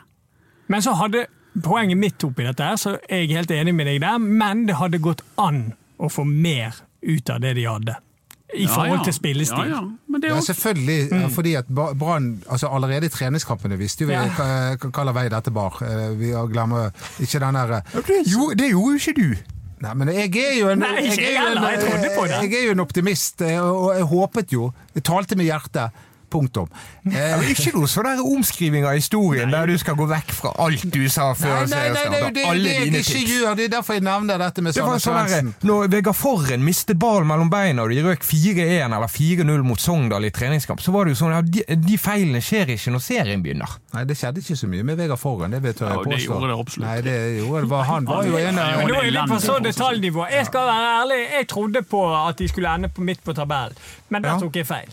[0.68, 1.26] Men så hadde
[1.62, 4.74] poenget mitt oppi dette, her, så er jeg helt enig med deg der, men det
[4.80, 7.94] hadde gått an å få mer ut av det de hadde.
[8.54, 9.04] I Ja, forhold ja.
[9.08, 9.70] til spillestil.
[9.70, 9.82] Ja, ja.
[10.08, 11.30] Men det er Ja, selvfølgelig, Mm.
[11.30, 15.78] fordi at Brann altså Allerede i treningskampene visste jo vi hva vei dette bar.
[15.82, 19.34] Eh, Vi glemmer ikke den der Det gjorde, det gjorde jo ikke du!
[19.80, 22.50] Nei, men jeg er jo en, Nei, jeg er jo en, jeg det.
[22.50, 24.72] jeg er jo en optimist, eh, og jeg håpet jo.
[24.94, 25.90] Jeg talte med hjertet.
[26.34, 26.66] Punktum.
[27.06, 30.82] Eh, ikke noe sånn der omskriving av historien der du skal gå vekk fra alt
[30.90, 33.30] du sa før nei, nei, nei, det, Alle det dine tips.
[33.30, 33.54] gjør.
[33.60, 35.52] Det er derfor jeg nevner dette med Sanne var sånn Svendsen.
[35.70, 40.24] når Vegard Forren mistet ballen mellom beina og de røk 4-1 eller 4-0 mot Sogndal
[40.26, 43.42] i treningskamp, så var det jo sånn at de, de feilene skjer ikke når serien
[43.44, 43.76] begynner.
[43.94, 46.24] Nei, det skjedde ikke så mye med Vegard Forren, det vet jeg Ja, det påstå.
[46.32, 46.88] gjorde det absolutt.
[46.88, 47.70] Nei, det gjorde det.
[47.70, 50.26] var- Han var jo en av det nå er vi på så detaljnivå.
[50.30, 53.76] Jeg skal være ærlig, jeg trodde på at de skulle ende på midt på tabellen,
[54.10, 54.38] men der Ja.
[54.40, 54.88] tok jeg feil.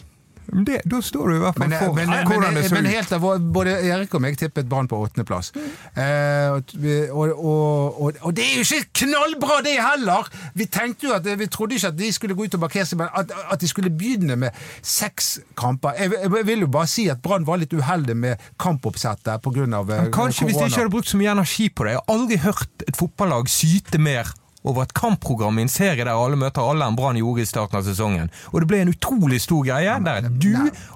[0.51, 2.69] Men det, da står du i hvert fall Men, for men, men, hvordan det men,
[2.69, 2.89] så ut.
[2.91, 5.51] helt av, både Erik og meg tippet Brann på åttendeplass.
[5.55, 6.73] Eh, og,
[7.15, 10.27] og, og, og, det er jo ikke knallbra, det heller!
[10.57, 12.99] Vi tenkte jo at, vi trodde ikke at de skulle gå ut og markere seg,
[12.99, 15.95] men at, at de skulle begynne med seks kamper.
[15.99, 19.65] Jeg, jeg vil jo bare si at Brann var litt uheldig med kampoppsettet pga.
[19.87, 21.95] Men Kanskje hvis de ikke hadde brukt så mye energi på det.
[21.95, 24.29] Jeg har aldri hørt et fotballag syte mer
[24.63, 27.79] over et kampprogram i en serie der alle møter alle enn Brann gjorde i starten
[27.79, 28.27] av sesongen.
[28.53, 30.51] Og det ble en utrolig stor greie, der du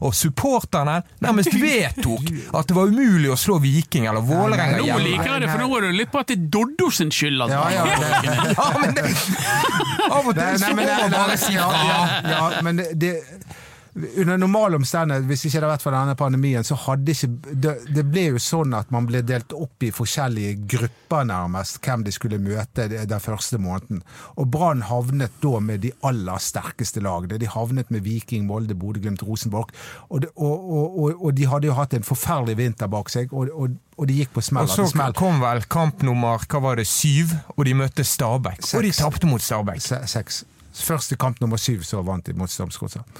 [0.05, 5.01] og supporterne nærmest vedtok at det var umulig å slå Viking eller Vålerenga hjemme.
[5.01, 7.09] Nå liker jeg det, for nå er det litt på at det er Doddo sin
[7.11, 7.41] skyld.
[7.41, 8.11] at- Ja, ja, det,
[8.55, 9.05] Ja, men det,
[10.11, 13.13] av og til så må man bare si ja, ja, ja, men det, det
[13.95, 17.29] under normale omstendigheter, hvis ikke det hadde vært for denne pandemien, så hadde ikke
[17.63, 22.03] det, det ble jo sånn at man ble delt opp i forskjellige grupper, nærmest, hvem
[22.03, 24.01] de skulle møte den første måneden.
[24.35, 27.39] Og Brann havnet da med de aller sterkeste lagene.
[27.39, 29.71] De havnet med Viking, Molde, Bodø-Glimt, Rosenborg.
[30.09, 33.55] Og, det, og, og, og, de hadde jo hatt en forferdelig vinter bak seg, og,
[33.55, 34.67] og, de gikk på smell.
[34.67, 35.15] Og så smell.
[35.15, 38.59] kom vel kamp nummer hva var det, syv, og de møtte Stabæk.
[38.75, 39.79] Og de tapte mot Stabæk.
[39.79, 40.43] Se- Seks.
[40.75, 43.15] Første kamp nummer syv, så vant de mot Strømsgodset.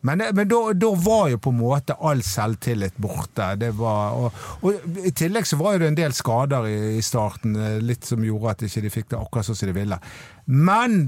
[0.00, 3.48] Men, men da, da var jo på en måte all selvtillit borte.
[3.58, 7.56] Det var, og, og I tillegg så var det en del skader i, i starten,
[7.58, 9.98] eh, litt som gjorde at ikke de fikk det akkurat sånn som de ville.
[10.46, 11.00] Men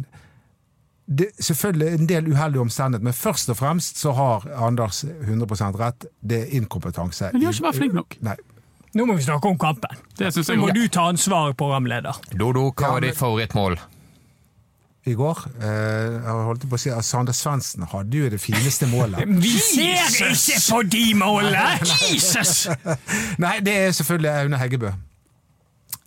[1.10, 6.06] det, selvfølgelig en del uheldige omstendigheter, men først og fremst så har Anders 100% rett.
[6.20, 7.30] Det er inkompetanse.
[7.32, 8.18] Men de har ikke vært flinke nok.
[8.26, 8.36] Nei.
[8.98, 9.98] Nå må vi snakke om kampen.
[10.18, 12.18] Det synes jeg Nå må du ta ansvar, programleder.
[12.34, 13.78] Dodo, hva var ditt favorittmål?
[15.08, 18.88] I går eh, jeg holdt på å si at Sander Svendsen hadde jo det fineste
[18.90, 19.24] målet.
[19.44, 21.78] Vi ser ikke på de målene!
[22.10, 22.66] Jesus!
[23.44, 24.92] Nei, det er selvfølgelig Aune Heggebø.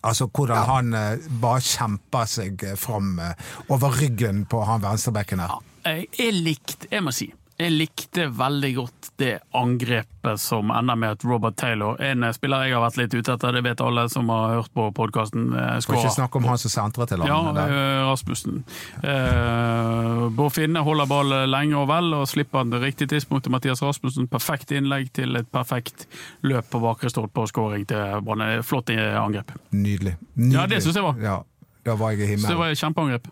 [0.04, 5.42] Altså hvordan han eh, bare kjemper seg eh, fram eh, over ryggen på han venstrebekken
[5.42, 5.62] her.
[5.88, 7.30] Ja, jeg likte, jeg må si,
[7.64, 12.74] jeg likte veldig godt det angrepet som ender med at Robert Taylor, en spiller jeg
[12.76, 16.14] har vært litt ute etter, det vet alle som har hørt på podkasten, Får ikke
[16.16, 17.56] snakke om han som sentrer til Ja, han.
[17.56, 17.74] der.
[17.74, 18.64] eh, Rasmussen.
[19.04, 23.52] Eh, Bård Finne holder ball lenge og vel, og slipper han det riktige tidspunktet.
[23.54, 26.08] Mathias Rasmussen, perfekt innlegg til et perfekt
[26.44, 28.44] løp på bakre stolpe og skåring til Brann.
[28.64, 29.52] Flott angrep.
[29.72, 30.16] Nydelig.
[30.36, 30.56] Nydelig.
[30.58, 31.16] Ja, det synes jeg var.
[31.22, 31.38] Ja,
[31.86, 33.28] da var jeg i Så det var et kjempeangrep.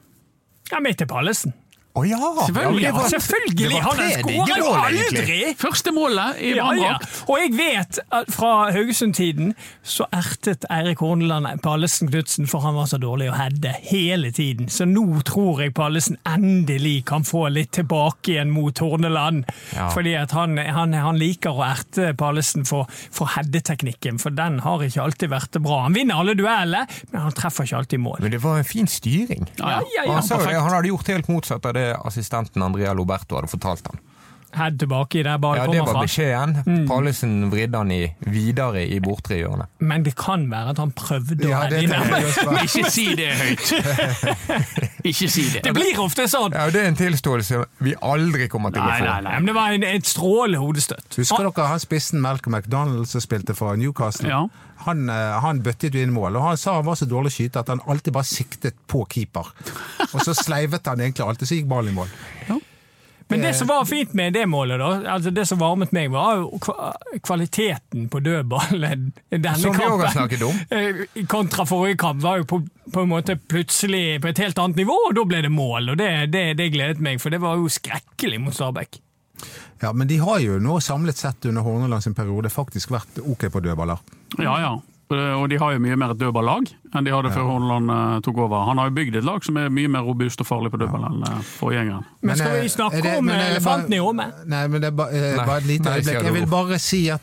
[0.72, 1.54] Ja, midt i Pallesen.
[1.91, 2.17] Å ja!
[2.45, 2.82] Selvfølgelig.
[2.86, 3.58] Ja, det var- Selvfølgelig!
[3.58, 5.19] det var Han tre jo mål, egentlig.
[5.19, 5.56] aldri!
[5.60, 6.93] Første målet i Ja, ja.
[7.27, 12.86] Og jeg vet at fra Haugesund-tiden så ertet Eirik Horneland Pallesen Knutsen for han var
[12.88, 14.69] så dårlig å heade hele tiden.
[14.71, 19.43] Så nå tror jeg Pallesen endelig kan få litt tilbake igjen mot Horneland.
[19.75, 19.89] Ja.
[19.91, 24.80] Fordi at han, han, han liker å erte Pallesen for, for headeteknikken, for den har
[24.88, 25.82] ikke alltid vært bra.
[25.89, 28.19] Han vinner alle dueller, men han treffer ikke alltid mål.
[28.23, 29.47] Men det var en fin styring.
[29.60, 29.84] Ja, ja.
[29.91, 33.88] Ja, ja, han, han hadde gjort helt motsatt av det assistenten Andrea Loberto hadde fortalt
[33.88, 34.00] ham.
[34.54, 36.02] Head tilbake i der ballen Ja, Det var fra.
[36.04, 36.56] beskjeden.
[36.66, 36.88] Mm.
[36.90, 39.68] Pallesen vridde han i, videre i bortre hjørnet.
[39.80, 42.58] Men det kan være at han prøvde å Ja, heade det, inn.
[42.66, 43.72] Ikke si det høyt.
[45.12, 45.64] Ikke si det.
[45.66, 46.54] Det blir ofte sånn!
[46.56, 48.98] Ja, Det er en tilståelse vi aldri kommer til å få.
[49.00, 49.22] nei, nei.
[49.30, 51.08] Nei, men det var en, et strålende hodestøtt.
[51.18, 54.30] Husker dere han spissen Malcolm McDonald som spilte for Newcastle?
[54.30, 54.44] Ja.
[54.86, 57.62] Han, eh, han bøttet jo inn mål, og han sa han var så dårlig skyter
[57.62, 59.52] at han alltid bare siktet på keeper.
[60.12, 62.10] Og så sleivet han egentlig alltid, så gikk ballen i mål.
[63.32, 66.44] Men det som var fint med det målet, da, altså det som varmet meg, var
[67.26, 70.12] kvaliteten på dødballen denne Som vi også har kampen.
[70.17, 70.60] snakket om.
[70.72, 72.62] Eh, Kontra forrige kamp var jo på,
[72.94, 75.89] på en måte plutselig på et helt annet nivå, og da ble det mål.
[75.94, 79.00] og Det, det, det gledet meg, for det var jo skrekkelig mot Stabæk.
[79.82, 83.48] Ja, Men de har jo nå samlet sett under Horneland sin periode faktisk vært ok
[83.52, 83.98] på dødballer.
[84.38, 84.74] Ja, ja.
[85.17, 88.38] Og de har jo mye mer et dødballag enn de hadde før Horneland eh, tok
[88.45, 88.65] over.
[88.67, 91.06] Han har jo bygd et lag som er mye mer robust og farlig på dødball
[91.10, 92.06] enn eh, forgjengeren.
[92.21, 94.41] Men skal eh, vi snakke er det- om men elefanten i rommet?
[94.52, 96.24] Nei, men det er bare, eh, et lite øyeblikk.
[96.24, 97.21] Jeg vil bare si at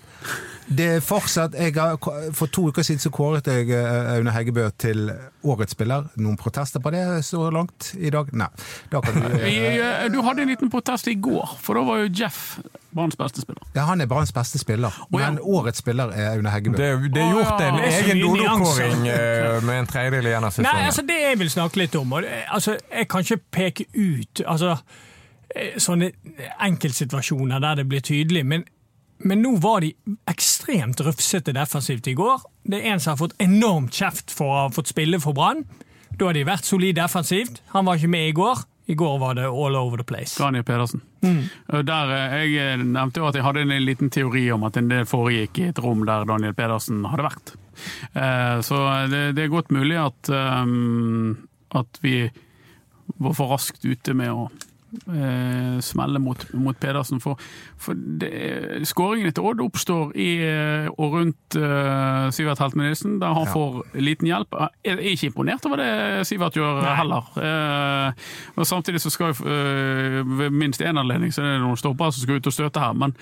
[0.68, 1.96] det er fortsatt jeg har,
[2.37, 5.09] For to uker siden så kåret jeg eh, Aune Heggebø til
[5.48, 6.09] årets spiller.
[6.20, 8.28] Noen protester på det så langt i dag?
[8.37, 8.50] Nei.
[8.92, 12.04] Da kan du, eh, eh, Du hadde en liten protest i går, for da var
[12.04, 12.59] jo Jeff
[12.92, 13.62] Branns beste spiller.
[13.74, 15.18] ja, han er Branns beste spiller, ja.
[15.18, 16.76] men årets spiller er Aune Heggebø.
[16.76, 17.68] Det, det er gjort ja.
[17.68, 19.04] en er egen dodokåring
[19.68, 22.76] med en tredjedel igjen av Nei, altså Det jeg vil snakke litt om og altså,
[22.90, 24.76] Jeg kan ikke peke ut altså,
[25.81, 26.11] sånne
[26.64, 28.64] enkeltsituasjoner der det blir tydelig, men,
[29.24, 29.92] men nå var de
[30.31, 32.42] ekstremt rufsete defensivt i går.
[32.68, 35.64] Det er en som har fått enormt kjeft for å ha fått spille for Brann.
[36.18, 37.62] Da har de vært solid defensivt.
[37.74, 38.64] Han var ikke med i går.
[38.88, 40.38] I går var det all over the place.
[40.40, 41.02] Daniel Pedersen.
[41.20, 41.42] Mm.
[41.85, 45.04] Der, eh, jeg nevnte jo at jeg hadde en liten teori om at en del
[45.04, 47.52] foregikk i et rom der Daniel Pedersen hadde vært.
[48.14, 48.78] Eh, Så
[49.12, 51.37] det, det er godt mulig at, um,
[51.76, 52.31] at vi
[53.18, 54.48] var for raskt ute med å
[55.09, 57.20] eh, smelle mot, mot Pedersen.
[57.20, 57.38] For,
[57.77, 63.35] for det- skåringen til Odd oppstår i eh, og rundt eh, Sivert Heltme Nilsen, der
[63.35, 63.53] han Ja.
[63.53, 64.55] får liten hjelp.
[64.85, 66.94] Jeg er ikke imponert over det Sivert gjør Nei.
[66.96, 67.31] heller.
[67.37, 68.12] Eh,
[68.57, 72.12] og Samtidig så skal jo eh, ved minst én anledning så er det noen stoppere
[72.12, 72.92] som skal ut og støte her.
[72.92, 73.14] Men,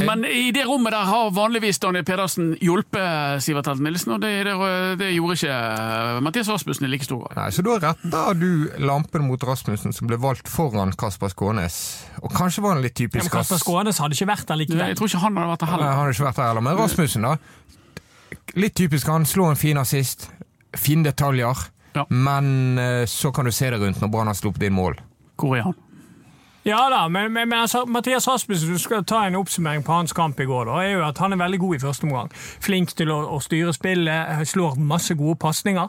[0.00, 4.30] men i det rommet der har vanligvis Daniel Pedersen hjulpet Sivert Heltme Nilsen, og det,
[4.48, 4.54] det,
[5.00, 7.36] det gjorde ikke eh, Mathias Rasmussen i like stor grad.
[7.38, 8.50] Nei, så da retter du
[8.86, 11.80] lampen mot Rasmussen, som ble valgt foran Kasper Skånes.
[12.22, 14.86] Og kanskje var han litt Ja, men typisk Kasper Skånes hadde ikke vært der likevel.
[14.92, 15.84] Jeg tror ikke han hadde vært der heller.
[15.86, 16.66] Nei, han hadde ikke vært der heller.
[16.68, 17.36] Men Rasmussen, da.
[18.60, 19.28] Litt typisk han.
[19.28, 20.30] Slå en fin assist.
[20.78, 21.68] Fine detaljer.
[21.98, 22.06] Ja.
[22.08, 24.98] Men eh, så kan du se det rundt når Brann har sluppet inn mål.
[25.40, 25.78] Hvor er han?
[26.70, 30.12] Ja da, men, men, men altså, Mathias Rasmussen, du skal ta en oppsummering på hans
[30.14, 30.64] kamp i går.
[30.64, 32.30] da, er jo at Han er veldig god i første omgang.
[32.62, 35.88] Flink til å, å styre spillet, slår masse gode pasninger.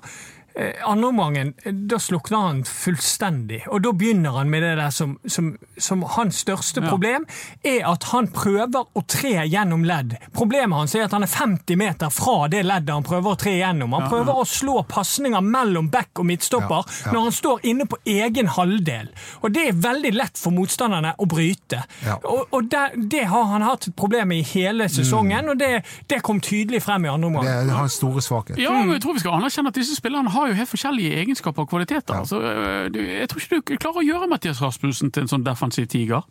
[0.56, 3.62] Eh, Andre omgangen, eh, da slukner han fullstendig.
[3.72, 6.90] Og da begynner han med det der som, som, som hans største Ja.
[6.90, 7.26] problem,
[7.64, 10.18] er at han prøver å tre gjennom ledd.
[10.36, 13.54] Problemet hans er at han er 50 meter fra det leddet han prøver å tre
[13.60, 13.94] gjennom.
[13.96, 17.12] Han prøver å slå pasninger mellom back og midtstopper Ja, ja.
[17.14, 19.10] når han står inne på egen halvdel.
[19.42, 21.84] Og det er veldig lett for motstanderne å bryte.
[22.06, 22.18] Ja.
[22.26, 25.84] Og, og det, det har han hatt et problem med i hele sesongen, og det,
[26.12, 27.70] det kom tydelig frem i andre Det omgang.
[27.72, 28.58] er hans store svakhet.
[28.60, 31.66] Ja, men jeg tror vi skal anerkjenne at disse spillerne har jo helt forskjellige egenskaper
[31.66, 32.14] og kvaliteter.
[32.14, 32.20] Ja.
[32.20, 35.88] Altså, øh, jeg tror ikke du klarer å gjøre Mathias Rasmussen til en sånn defensiv
[35.92, 36.26] tiger.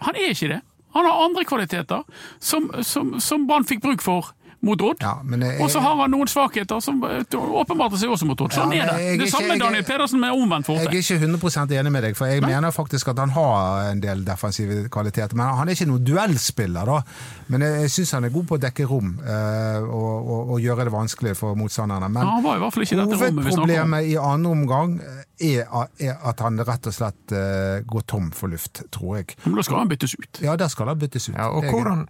[0.00, 0.60] Han er ikke det.
[0.96, 2.04] Han har andre kvaliteter
[2.40, 4.96] som, som, som Brann fikk bruk for mot Odd.
[5.02, 7.34] Ja, jeg- og så har han noen svakheter som åpenbart
[7.66, 8.52] åpenbarte seg også mot Odd.
[8.52, 8.94] Sånn Ja, er det.
[8.94, 11.92] er Det ikke- samme med jeg- Daniel Pedersen med omvendt Jeg er ikke 100% enig
[11.92, 15.34] med deg, for jeg mener faktisk at han har en del defensive kvaliteter.
[15.34, 17.02] Men han er ikke noen duellspiller, da.
[17.48, 20.60] Men jeg, jeg syns han er god på å dekke rom eh, og, og, og
[20.60, 22.08] gjøre det vanskelig for motstanderne.
[22.10, 23.92] Men Ja, han var i hvert fall ikke dette rommet vi snakker om.
[23.92, 25.00] hovedproblemet i andre omgang
[25.40, 29.36] er, er at han rett og slett eh, går tom for luft, tror jeg.
[29.44, 30.40] Men da skal han byttes ut.
[30.42, 31.34] Ja, der skal han byttes ut.
[31.36, 32.08] Ja, og Jeg- hvordan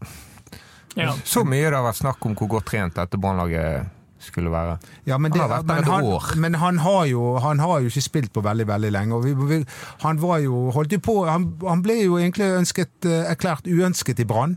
[0.96, 1.12] Ja.
[1.24, 3.92] Så mye det har vært snakk om hvor godt trent dette Brannlaget
[4.26, 4.78] skulle være.
[5.06, 6.24] Ja, men, det, Han har vært der et han, år.
[6.36, 9.14] men han, har jo, han har jo ikke spilt på veldig veldig lenge.
[9.14, 9.64] og vi, vi,
[10.02, 14.24] Han var jo, holdt jo på, han, han ble jo egentlig ønsket, eh, erklært uønsket
[14.24, 14.56] i Brann.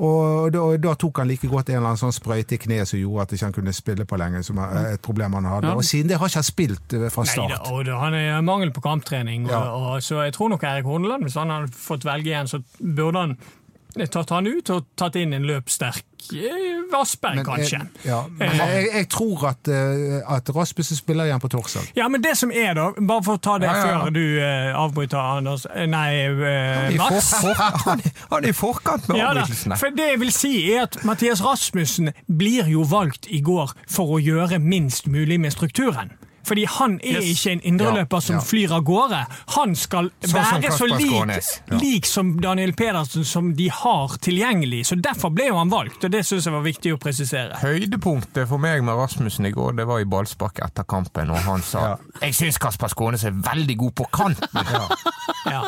[0.00, 2.96] Og da, da tok han like godt en eller annen sånn sprøyte i kneet som
[2.96, 5.74] gjorde at ikke han kunne spille på lenge, som er et problem han hadde.
[5.74, 5.76] Ja.
[5.76, 7.52] Og siden det har ikke han spilt eh, fra Nei, start.
[7.52, 9.44] Neida, og det, han er mangel på kamptrening.
[9.50, 9.60] Ja.
[9.68, 12.62] Og, og, så jeg tror nok Erik Horneland, hvis han hadde fått velge igjen, så
[12.80, 13.36] burde han
[14.10, 16.04] tatt han ut og tatt inn en løpssterk
[16.36, 17.78] eh, Vassberg, Men kanskje.
[17.80, 18.56] Jeg, ja, men Eh.
[18.58, 21.88] jeg, jeg tror at, eh, at Rasmussen spiller igjen på torsdag.
[21.96, 24.22] Ja, men det som er, da, bare for å ta det Ja, ja, før du
[24.40, 27.32] uh, avbryter, Anders eh, Nei, uh, Mats.
[27.86, 29.78] han, er- han er i forkant med Ja, avbrytelsene.
[29.80, 34.16] For det jeg vil si er at Mathias Rasmussen blir jo valgt i går for
[34.16, 36.12] å gjøre minst mulig med strukturen.
[36.50, 37.28] Fordi han er Yes.
[37.36, 38.42] ikke en indreløper Ja, som ja.
[38.42, 39.20] flyr av gårde.
[39.54, 41.12] Han skal så være så lik,
[41.70, 41.76] Ja.
[41.78, 44.82] lik som Daniel Pedersen som de har tilgjengelig.
[44.90, 47.54] Så Derfor ble jo han valgt, og det syns jeg var viktig å presisere.
[47.62, 51.62] Høydepunktet for meg med Rasmussen i går, det var i ballspark etter kampen, og han
[51.62, 51.96] sa Ja.
[52.22, 54.48] Jeg syns Kasper Skånes er veldig god på kanten.
[55.50, 55.62] Ja.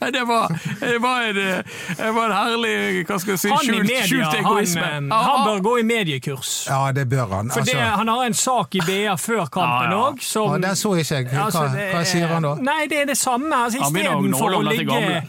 [0.00, 0.48] Ja, det var,
[0.80, 4.34] det var, en, det var en herlig hva skal jeg si, Han skjult, media, skjult
[4.40, 4.80] egoisme.
[4.82, 6.52] Han, han bør gå i mediekurs.
[6.70, 7.50] Ja, det bør han.
[7.52, 10.76] For det, Altså, Han har en sak i BA før kampen òg, som ja, den
[10.76, 11.28] så ikke jeg.
[11.32, 12.54] Hva, Altså, det hva er- sier han da?
[12.68, 13.52] Nei, det er det samme.
[13.64, 15.22] Altså, Istedenfor å ligge,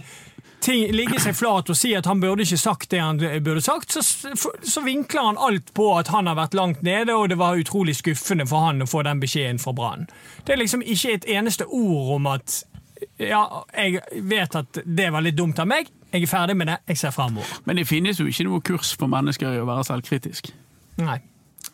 [0.66, 3.96] ting, ligge seg flat og si at han burde ikke sagt det han burde sagt,
[3.96, 4.04] så,
[4.62, 7.96] så vinkler han alt på at han har vært langt nede, og det var utrolig
[7.96, 10.08] skuffende for han å få den beskjeden fra Brann.
[10.46, 12.60] Det er liksom ikke et eneste ord om at
[13.20, 13.46] ja,
[13.78, 16.98] jeg vet at det var litt dumt av meg, jeg er ferdig med det, jeg
[17.06, 17.60] ser fremover.
[17.70, 20.50] Men det finnes jo ikke noe kurs for mennesker i å være selvkritisk.
[21.00, 21.20] Nei.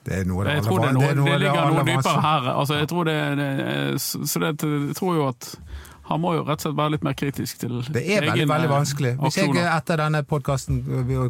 [0.06, 2.48] Det er noe av det aller tror det, det, det ligger noe dypere her.
[2.54, 3.18] Altså, jeg tror det,
[4.06, 5.52] så det, jeg tror jo at
[6.06, 8.70] han må jo rett og slett være litt mer kritisk til Det er veldig veldig
[8.70, 9.14] vanskelig.
[9.24, 10.84] Hvis jeg etter denne podkasten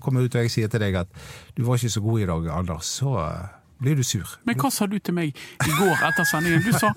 [0.04, 1.22] kommer ut og jeg sier til deg at
[1.56, 3.46] du var ikke så god i dag, Anders, så eh,
[3.86, 4.26] blir du sur.
[4.50, 6.64] Men hva sa du til meg i går etter sendingen?
[6.66, 6.90] Du sa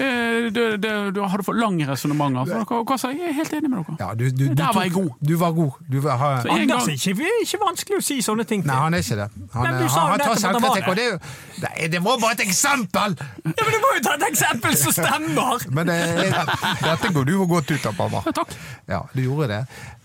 [0.00, 2.54] eh, du, du, du hadde for lange resonnementer.
[2.64, 3.20] Og Hva, sa jeg?
[3.20, 3.96] Jeg er helt enig med dere.
[4.00, 5.10] Ja, du, du, du, Der var jeg god.
[5.20, 5.78] Du var god.
[5.92, 8.46] Du var, ha, Så en Anders gang- er ikke, er ikke vanskelig å si sånne
[8.48, 8.70] ting til.
[8.72, 9.28] nei, han er ikke det.
[9.54, 11.20] Han, Nei, men du sa han, han tar selvkritikk, og det er jo
[11.60, 13.16] Nei, det var bare et eksempel!
[13.20, 15.66] Ja, men Du må jo ta et eksempel som stemmer!
[15.76, 18.22] Men det er, Dette går du jo godt ut av, mamma.
[18.24, 18.54] Ja, takk.
[18.88, 19.58] ja, du gjorde det.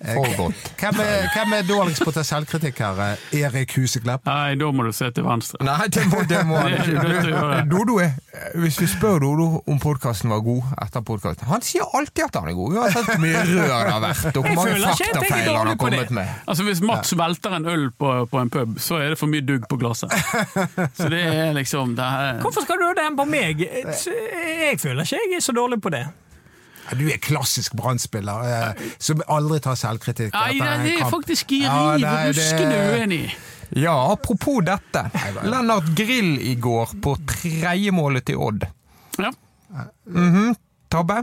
[0.04, 0.66] Eh, For godt.
[0.82, 3.00] Hvem er, hvem er dårligst på å ta selvkritikk her?
[3.06, 4.26] Eh, Erik Huseklepp?
[4.28, 5.62] Nei, da må du se til venstre.
[5.64, 7.62] Nei, det må, det må han ikke.
[7.72, 8.16] Dodo er,
[8.60, 12.50] hvis vi spør Dodo om podkasten var god etter podkasten Han sier alltid at han
[12.52, 15.80] er god, uansett hvor mye rør det har vært, og hvor mange faktafeil han har
[15.86, 16.34] kommet med.
[16.46, 19.46] Altså Hvis Mats velter en øl på, på en pub, så er det for mye
[19.46, 20.14] dugg på glasset.
[20.98, 23.62] Så det er liksom det er, Hvorfor skal du ha den på meg?
[23.66, 26.06] Jeg føler ikke jeg er så dårlig på det.
[26.90, 30.34] Ja, Du er klassisk brannspiller eh, som aldri tar selvkritikk.
[30.34, 31.16] Nei, det, det er kamp.
[31.16, 33.36] faktisk Ja, riv ruskende uenig.
[33.76, 35.02] Ja, apropos dette.
[35.44, 38.68] Lennart Grill i går på tredjemålet til Odd.
[39.18, 39.32] Ja.
[40.90, 41.16] Tabbe?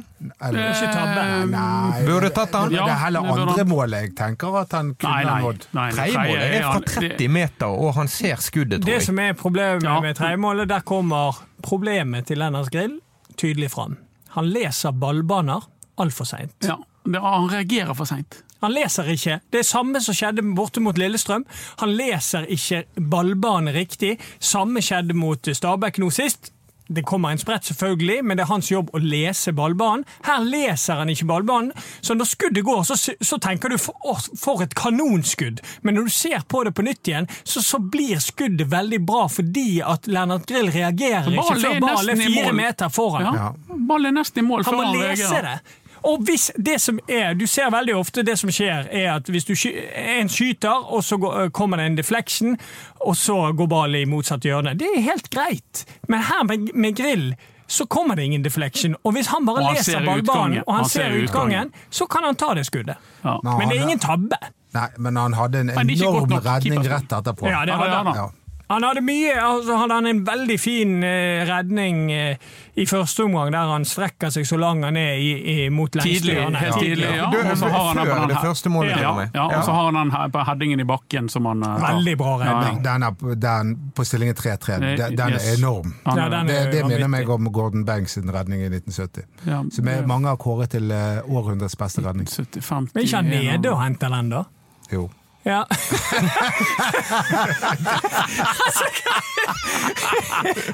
[0.43, 1.23] Eller, Ikke tabbe.
[1.49, 2.69] nei, Burde tatt han.
[2.73, 5.67] Det er heller andre målet jeg tenker at han kunne nådd.
[5.73, 10.01] Tredjemålet er fra 30 meter, og han ser skuddet, tror Det som er problemet Ja.
[10.01, 12.99] med tredjemålet, der kommer problemet til Lennart Grill
[13.39, 13.97] tydelig fram.
[14.37, 15.69] Han leser ballbaner
[16.01, 16.57] altfor seint.
[16.65, 18.43] Ja, han reagerer for seint.
[18.63, 19.41] Han leser ikke.
[19.51, 21.45] Det er samme som skjedde borte mot Lillestrøm.
[21.83, 24.15] Han leser ikke ballbanen riktig.
[24.39, 26.53] Samme skjedde mot Stabæk nå sist.
[26.93, 30.05] Det kommer en sprett, selvfølgelig, men det er hans jobb å lese ballbanen.
[30.27, 34.63] Her leser han ikke ballbanen, så når skuddet går, så, så tenker du for, for
[34.65, 35.63] et kanonskudd.
[35.83, 39.27] Men når du ser på det på nytt igjen, så, så blir skuddet veldig bra
[39.33, 43.29] fordi at Lennart Grill reagerer ikke før ballen er fire meter foran.
[43.29, 43.53] Ja.
[43.53, 43.79] Ja.
[43.89, 45.57] Ballen er nesten i mål Han må lese det.
[46.05, 49.45] Og hvis det som er, Du ser veldig ofte det som skjer, er at hvis
[49.45, 51.19] du er en skyter, og så
[51.55, 52.57] kommer det en deflection,
[53.01, 54.75] og så går ballen i motsatt hjørne.
[54.79, 55.85] Det er helt greit.
[56.09, 57.35] Men her med, med grill
[57.73, 58.97] så kommer det ingen deflection.
[59.05, 62.07] Og hvis han bare han leser ser ballbanen og han, Han ser ser utgangen, så
[62.07, 62.97] kan han ta det skuddet.
[63.25, 63.39] Ja.
[63.43, 64.37] Men Men det er ingen tabbe.
[64.73, 67.49] Nei, men han hadde en enorm redning rett etterpå.
[67.49, 68.15] Ja, det hadde han.
[68.17, 68.29] Ja.
[68.69, 72.37] Han hadde mye, altså han en veldig fin eh, redning eh,
[72.75, 76.33] i første omgang, der han strekker seg så lang han er i, i, mot lengste
[76.33, 77.29] helt tidlig, ja.
[77.33, 79.31] Du, Og så har han den på den første målet, Ja, til og med.
[79.35, 81.95] ja, og så har han den på headingen i bakken som han eh, tar.
[81.99, 82.83] Veldig bra redning.
[82.85, 85.49] Den, er, den på stillingen 3-3, den, den yes.
[85.49, 85.95] er enorm.
[86.07, 89.29] Ja, den Det, er det minner meg om Gordon Banks sin redning i 1970.
[89.47, 92.29] ja, Som er, mange har kåret til eh, århundrets beste redning.
[92.29, 94.47] 70-50 Men ikke han nede og henter den, da?
[94.93, 95.11] Jo.
[95.43, 95.67] Ja.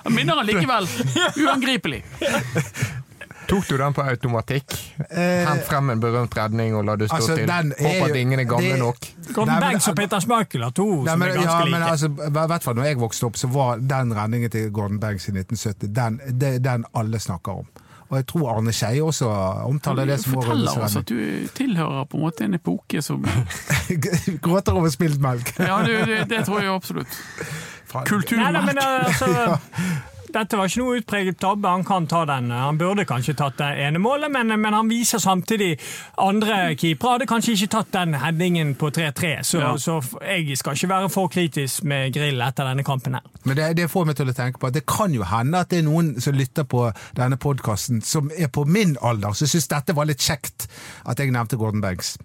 [0.04, 0.88] Han minner han likevel.
[1.36, 2.04] Uangripelig.
[3.48, 4.74] Tok du den på automatikk?
[5.08, 7.48] Hent frem en berømt redning og la det stå altså, til.
[7.48, 9.08] er Håper at ingen er gamle det- nok.
[9.32, 11.70] Gordon Banks og Peter Schmeichel har to Nei, som men, er ganske ja, like.
[11.78, 12.08] men altså,
[12.52, 15.94] hvert fall når jeg vokste opp, så var den redningen til Gordon Banks i 1970
[15.96, 16.20] den,
[16.62, 17.66] den alle snakker om.
[18.08, 19.28] Og jeg tror Arne Skeie også
[19.68, 23.24] omtaler det som Forteller årets oss at du tilhører på en måte en epoke som.
[24.44, 25.52] Gråter over spilt melk.
[25.60, 27.18] Ja, det, det, det tror jeg absolutt.
[27.92, 28.40] Kulturmelk.
[28.40, 29.58] Nei, nei, men altså,
[30.34, 31.68] Dette var ikke noe utpreget tabbe.
[31.68, 32.50] Han kan ta den.
[32.52, 35.70] Han burde kanskje tatt det ene målet, men, men han viser samtidig
[36.20, 39.32] andre keepere hadde kanskje ikke tatt den headingen på 3-3.
[39.42, 39.72] Så, Ja.
[39.80, 43.26] så jeg skal ikke være for kritisk med Grill etter denne kampen her.
[43.44, 45.70] Men det, det får meg til å tenke på at det kan jo hende at
[45.72, 49.68] det er noen som lytter på denne podkasten som er på min alder, som syns
[49.72, 50.68] dette var litt kjekt
[51.08, 52.16] at jeg nevnte Gordon Banks.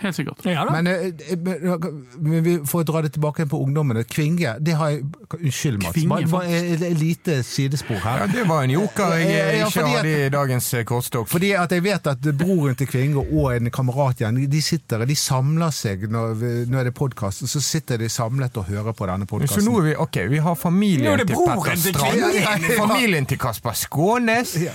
[0.00, 0.44] Helt sikkert.
[0.48, 0.64] Ja.
[0.72, 4.04] Men, eh, men, men vi får dra det tilbake på ungdommene.
[4.08, 5.04] Kvinge, det har jeg
[5.36, 5.94] Unnskyld, Mats.
[5.94, 8.24] Kvinge, Bare, et lite sidespor her.
[8.24, 9.28] Ja, det var en joker jeg
[9.60, 11.28] Ja, ikke hadde i dagens eh, kortstokk.
[11.30, 15.16] Fordi at jeg vet at broren til Kvinge og en kamerat igjen, de sitter de
[15.16, 19.06] samler seg når, vi- når det er podkast, så sitter de samlet og hører på
[19.06, 23.72] denne Så nå er vi ok, vi har familien til Petter Strand, familien til Kasper
[23.72, 24.72] Skånes, Ja.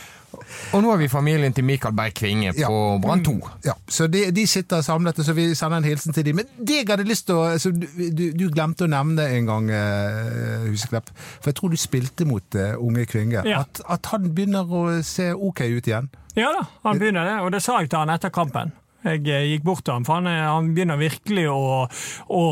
[0.73, 2.67] Og nå har vi familien til Mikael Berg Kvinge Ja.
[2.67, 3.33] på Brann 2.
[3.65, 6.35] Ja, så de, de sitter samlet, så vi sender en hilsen til dem.
[6.41, 9.49] Men det jeg hadde lyst til å altså, du, du, du glemte å nevne en
[9.49, 13.63] gang, uh, Huseklepp, for jeg tror du spilte mot uh, unge Kvinge, Ja.
[13.65, 16.09] at, at han begynner å se ok ut igjen.
[16.35, 18.73] Ja da, han begynner det, og det sa jeg til han etter kampen.
[19.05, 21.85] Jeg eh, gikk bort til ham, for han, er- han begynner virkelig å,
[22.33, 22.43] å,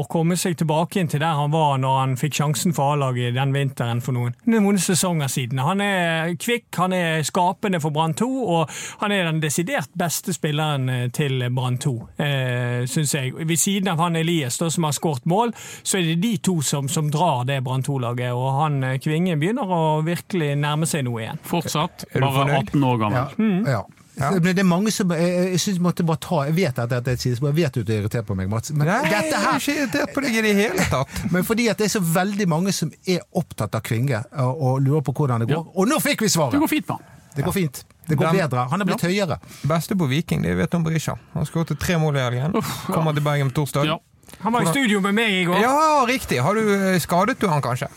[0.00, 3.34] å komme seg tilbake inn til der han var når han fikk sjansen for A-laget
[3.36, 5.60] den vinteren for noen, noen sesonger siden.
[5.62, 10.34] Han er kvikk, han er skapende for Brann 2, og han er den desidert beste
[10.36, 13.34] spilleren eh, til Brann 2, eh, syns jeg.
[13.46, 16.58] Ved siden av han Elias, da, som har skåret mål, så er det de to
[16.66, 21.06] som, som drar det Brann 2-laget, og han eh, Kvinge begynner å virkelig nærme seg
[21.06, 21.40] noe igjen.
[21.46, 22.08] Fortsatt.
[22.18, 23.34] Bare 18 år gammel.
[23.38, 23.82] Ja, Ja.
[24.20, 26.90] Men det er mange som Jeg, jeg synes jeg måtte bare ta Jeg vet at
[26.90, 28.72] dette er et sidespor, jeg vet at du er irritert på meg, Mats.
[28.72, 31.22] Men Nei, dette jeg er ikke irritert på deg i det hele tatt.
[31.34, 34.82] Men fordi at det er så veldig mange som er opptatt av Kvinge og, og
[34.84, 35.64] lurer på hvordan det går.
[35.64, 35.72] Ja.
[35.80, 36.60] Og nå fikk vi Det svaret!
[36.60, 37.08] går fint mann.
[37.36, 37.84] Det går fint.
[38.10, 38.66] Det går Den- bedre.
[38.70, 39.36] Han er blitt høyere.
[39.70, 41.14] Beste på Viking, det vet du om Berisha.
[41.34, 42.56] Han skåret tre mål i helgen.
[42.58, 42.62] Ja.
[42.90, 43.86] Kommer til Bergen på torsdag.
[43.86, 43.98] Ja.
[44.42, 45.58] Han var i studio med meg i går.
[45.62, 46.38] Ja, riktig.
[46.42, 47.88] Har du eh, skadet du han kanskje?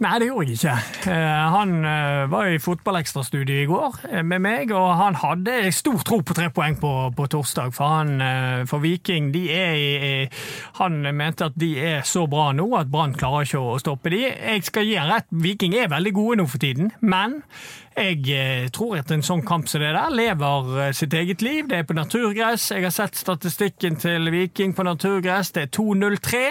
[0.00, 1.12] Nei, det gjorde jeg ikke.
[1.12, 6.00] Eh, Han eh, var i fotballekstrastudiet i går eh, med meg, og han hadde stor
[6.08, 7.74] tro på tre poeng på, på torsdag.
[7.76, 8.14] For, han,
[8.70, 10.32] for Viking er
[10.78, 14.22] Han mente at de er så bra nå at Brann klarer ikke å stoppe de.
[14.24, 17.42] Jeg skal gi han rett, Viking er veldig gode nå for tiden, men
[18.00, 21.68] jeg tror at en sånn kamp som det der lever sitt eget liv.
[21.68, 22.70] Det er på naturgress.
[22.72, 25.52] Jeg har sett statistikken til Viking på naturgress.
[25.52, 26.44] Det er 2-0-3.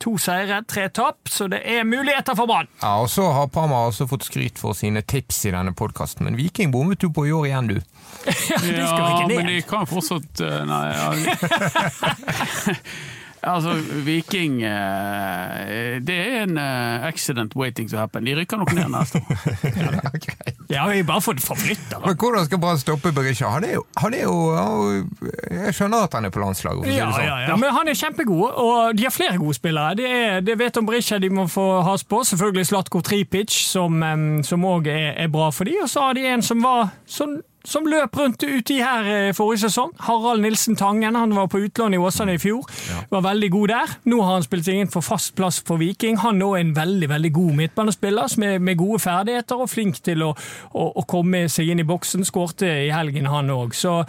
[0.00, 2.68] To seire, tre tap, så det er muligheter for Brann.
[2.80, 6.38] Ja, og så har Parma også fått skryt for sine tips i denne podkasten, men
[6.38, 7.80] Viking bommet du på i år igjen, du.
[8.22, 10.84] Ja, de skal Ja, men de kan fortsatt eh, Nei.
[10.94, 12.76] Ja.
[13.42, 13.74] altså,
[14.06, 18.24] Viking eh, Det er en eh, accident waiting to happen.
[18.24, 19.36] De rykker nok ned neste år.
[20.72, 21.98] Ja, vi har bare fått forflytta.
[22.04, 23.50] Men hvordan skal Brann stoppe Berisha?
[23.52, 24.36] Han er jo, han er jo
[25.50, 27.26] Jeg skjønner at han er på landslaget, Ja, sånn.
[27.26, 29.94] ja, ja, men han er kjempegod, og de har flere gode spillere.
[29.98, 32.22] Det, er, det vet om Berisha de må få has på.
[32.24, 35.76] Selvfølgelig Slatko Tripic, som òg er, er bra for de.
[35.84, 39.66] Og så har de en som var som, som løp rundt uti her eh, forrige
[39.66, 39.92] sesong.
[40.06, 41.16] Harald Nilsen Tangen.
[41.18, 42.66] Han var på utlån i Åsane i fjor.
[43.10, 43.94] Var veldig god der.
[44.10, 46.18] Nå har han spilt seg inn for fast plass for Viking.
[46.24, 50.32] Han er en veldig veldig god midtbanespiller med, med gode ferdigheter og flink til å,
[50.72, 52.26] å, å komme seg inn i boksen.
[52.26, 53.76] Skårte i helgen, han òg.
[53.78, 54.00] Så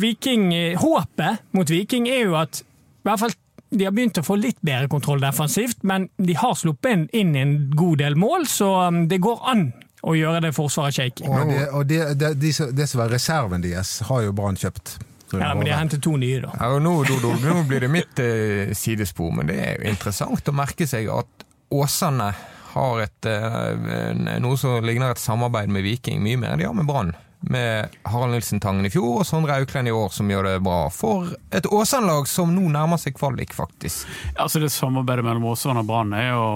[0.00, 3.34] Viking, eh, håpet mot Viking er jo at i hvert fall
[3.74, 7.54] de har begynt å få litt bedre kontroll defensivt, men de har sluppet inn en
[7.74, 9.64] god del mål, så um, det går an
[10.04, 11.26] å gjøre det forsvaret shaky.
[11.28, 14.98] Og, det, og det, det, de det som var reserven deres, har jo Brann kjøpt.
[15.34, 16.52] Ja, men de har hentet to nye, da.
[16.60, 20.50] Ja, og nå, do, nå blir det mitt eh, sidespor, men det er jo interessant
[20.50, 22.28] å merke seg at Åsane
[22.74, 26.76] har et, eh, noe som ligner et samarbeid med Viking mye mer enn de har
[26.76, 27.14] med Brann.
[27.44, 30.86] Med Harald Nilsen Tangen i fjor og Sondre Auklend i år, som gjør det bra.
[30.94, 34.06] For et Åsane-lag som nå nærmer seg kvalik, faktisk.
[34.32, 36.46] Altså, det samarbeidet mellom Åsane og Brann er jo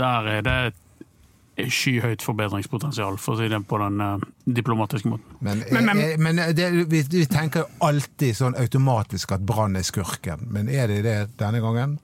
[0.00, 0.80] Der er det et
[1.68, 5.36] skyhøyt forbedringspotensial, for å si det på den uh, diplomatiske måten.
[5.40, 9.76] Men, Men- men- eh, men det, vi, vi tenker jo alltid sånn automatisk at Brann
[9.76, 10.46] er skurken.
[10.50, 11.98] Men er det det denne gangen?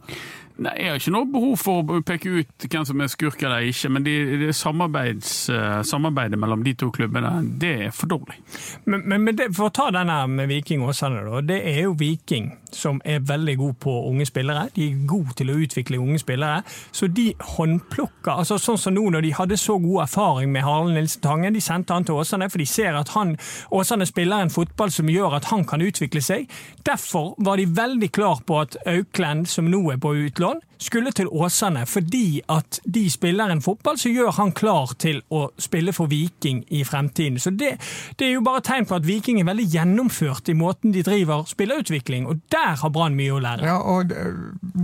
[0.56, 3.66] Nei, Jeg har ikke noe behov for å peke ut hvem som er skurk eller
[3.68, 8.38] ikke, men de, de samarbeids, eh, samarbeidet mellom de to klubbene, det er for dårlig.
[8.86, 11.42] Men, men, men det, for å ta denne med Viking Åsane, da.
[11.44, 14.68] Det er jo Viking som er veldig god på unge spillere.
[14.76, 16.62] De er gode til å utvikle unge spillere.
[16.92, 20.94] Så de håndplukker altså Sånn som nå når de hadde så god erfaring med Harald
[20.96, 23.36] Nilsen Tangen, de sendte han til Åsane, for de ser at han,
[23.70, 26.48] Åsane spiller en fotball som gjør at han kan utvikle seg.
[26.86, 31.28] Derfor var de veldig klar på at Auklend, som nå er på utlån, skulle til
[31.32, 36.10] Åsane fordi at de spiller en fotball som gjør han klar til å spille for
[36.10, 37.38] Viking i fremtiden.
[37.42, 37.76] Så det,
[38.18, 41.46] det er jo bare tegn på at Viking er veldig gjennomført i måten de driver
[41.48, 43.66] spillerutvikling, og der har Brann mye å lære.
[43.66, 44.12] Ja, og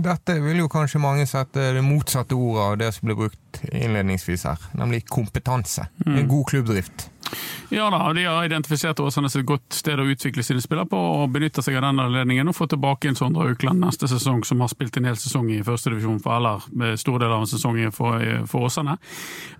[0.03, 4.47] dette vil jo kanskje mange sette det motsatte ordet av det som ble brukt innledningsvis
[4.49, 5.87] her, nemlig kompetanse.
[6.05, 7.09] En god klubbdrift.
[7.73, 10.99] Ja da, de har identifisert Åsane som et godt sted å utvikle sine spillere på,
[10.99, 14.61] og benytter seg av den anledningen og får tilbake en Sondre Aukland neste sesong, som
[14.61, 17.79] har spilt en hel sesong i førstedivisjon for eller med store deler av en sesong
[17.95, 18.97] for, for Åsane.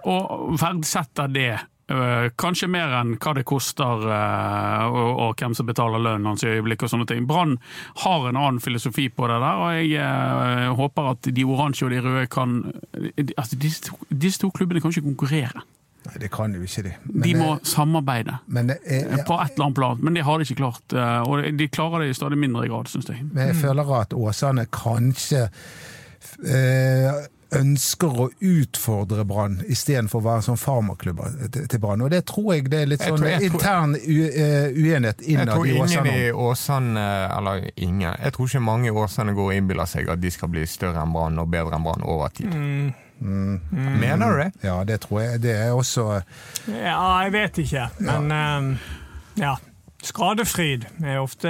[0.10, 1.54] Og verdsetter det.
[1.92, 6.88] øh, Kanskje mer enn hva det koster og, hvem som betaler lønnen hans i øyeblikket
[6.88, 7.28] og sånne ting.
[7.30, 7.58] Brann
[8.06, 12.04] har en annen filosofi på det der, og jeg håper at de oransje og de
[12.06, 12.60] røde kan
[13.38, 15.66] altså disse, to, disse to klubbene kan ikke konkurrere.
[16.06, 16.93] Nei, det kan jo ikke de.
[17.06, 18.34] Men, De må eh, samarbeide.
[18.86, 20.93] er- ja, På et eller annet plan, men det har de ikke klart.
[20.93, 23.24] eh, Og de klarer det i stadig mindre grad, syns jeg.
[23.32, 25.49] men jeg føler at Åsane kanskje
[26.45, 27.12] eh,
[27.60, 31.20] ønsker å utfordre Brann istedenfor å være sånn farmaklubb
[31.70, 32.01] til, Brann.
[32.01, 34.68] Og det tror jeg det er litt Jeg sånn tror- jeg tror- intern u, eh,
[34.74, 37.06] uenighet Jeg tror ingen i Åsane,
[37.38, 40.49] eller ingen, jeg tror ikke mange i Åsane går og innbiller seg at de skal
[40.49, 42.93] bli større enn Brann og bedre enn Brann over tid.
[43.24, 44.51] Mener du det?
[44.64, 45.41] Ja, det tror jeg.
[45.41, 46.24] Det er også
[46.68, 48.78] Ja, jeg vet ikke, men eh,
[49.38, 49.56] ja.
[50.04, 51.47] Skadefryd er ofte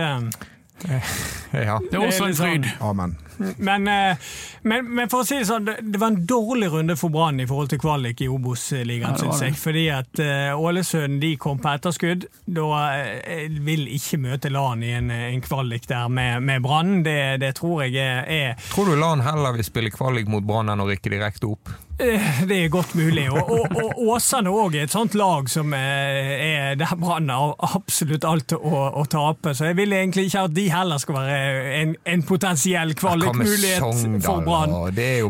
[1.54, 1.80] Ja.
[1.80, 2.66] Det er også en sånn- fryd.
[2.82, 3.16] Amen.
[3.58, 4.18] Men, eh,
[4.62, 7.48] men, men for å si det sånn, det var en dårlig runde for Brann i
[7.50, 9.58] forhold til kvalik i Obos-ligaen, Ja, syns jeg.
[9.60, 12.28] Fordi at eh, Ålesund de kom på etterskudd.
[12.46, 12.68] Da
[12.98, 17.02] eh, vil ikke møte LAN i en, en kvalik der med, med Brann.
[17.06, 20.84] Det, det tror jeg er, Tror du Lan heller vil spille kvalik mot Brann enn
[20.84, 21.74] å rykke direkte opp?
[21.94, 23.28] Det er godt mulig.
[23.32, 28.26] Og, og, og Åsane òg er et sånt lag som er der Brann har absolutt
[28.26, 29.54] alt å, å tape.
[29.54, 34.24] Så jeg vil egentlig ikke at de heller skal være en, en potensiell med kvalikmulighet
[34.26, 34.44] for?
[34.44, 34.74] Brann.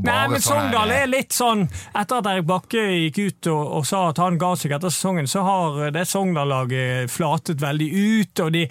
[0.03, 1.63] Nei, men sånn Sogndal er litt sånn
[1.93, 5.29] Etter at Erik Bakke gikk ut og, og sa at han ga seg etter sesongen,
[5.29, 8.43] så har det Sogndal-laget flatet veldig ut.
[8.45, 8.65] og de,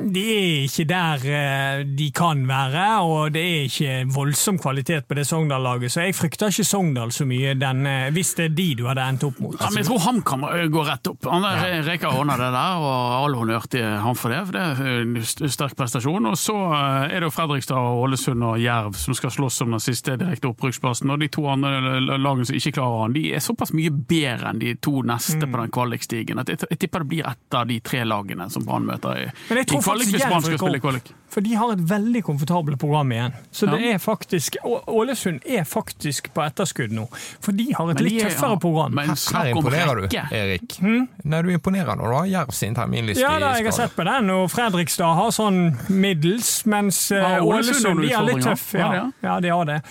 [0.00, 5.16] de er ikke der eh, de kan være, og det er ikke voldsom kvalitet på
[5.18, 5.92] det Sogndal-laget.
[5.92, 9.06] Så jeg frykter ikke Sogndal så mye den, eh, hvis det er de du hadde
[9.06, 9.56] endt opp mot.
[9.60, 11.28] Ja, men jeg tror han kan øh, gå rett opp.
[11.32, 11.80] Han ja.
[11.86, 14.42] reker hånda det der, og all honnør til han for det.
[14.46, 16.28] for Det er en sterk prestasjon.
[16.30, 19.82] Og så er det jo Fredrikstad, og Ålesund og Jerv som skal slåss om den
[19.82, 21.10] siste direkte opprykksplassen.
[21.14, 24.60] Og de to andre lagene som ikke klarer han, de er såpass mye bedre enn
[24.62, 25.52] de to neste Mm.
[25.52, 28.64] på den kvalikstigen at jeg, jeg tipper det blir ett av de tre lagene som
[28.66, 31.12] Brann møter i, Men jeg tror kvalik, hvis Brann skal spille kvalik.
[31.36, 33.32] For de har et veldig komfortabelt program igjen.
[33.52, 33.94] Så det Ja.
[33.94, 37.08] er faktisk, Ålesund er faktisk på etterskudd nå.
[37.40, 38.94] For de har et Men de litt er- tøffere program.
[38.94, 40.32] Men Her snakk om imponerer du, Erik.
[40.32, 40.76] Erik.
[41.24, 44.04] Nei, du imponerer når du har Jerv sin terminliste Ja, da, jeg har sett på
[44.04, 48.78] den, og Fredrikstad har sånn middels, mens ja, Ålesund Ålesund de er litt tøffe.
[48.78, 48.94] tøff.
[48.94, 49.82] Ja, ja, de har det.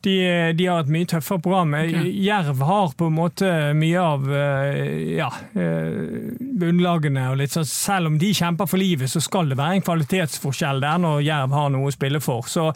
[0.00, 0.14] De,
[0.56, 1.74] de har et mye tøffere program.
[2.08, 6.30] Jerv har på en måte mye av eh, ja, eh,
[6.60, 7.26] bunnlagene.
[7.32, 7.68] og litt sånn.
[7.68, 11.56] Selv om de kjemper for livet, så skal det være en kvalitetsforskjell der når Jerv
[11.56, 12.48] har noe å spille for.
[12.48, 12.70] Så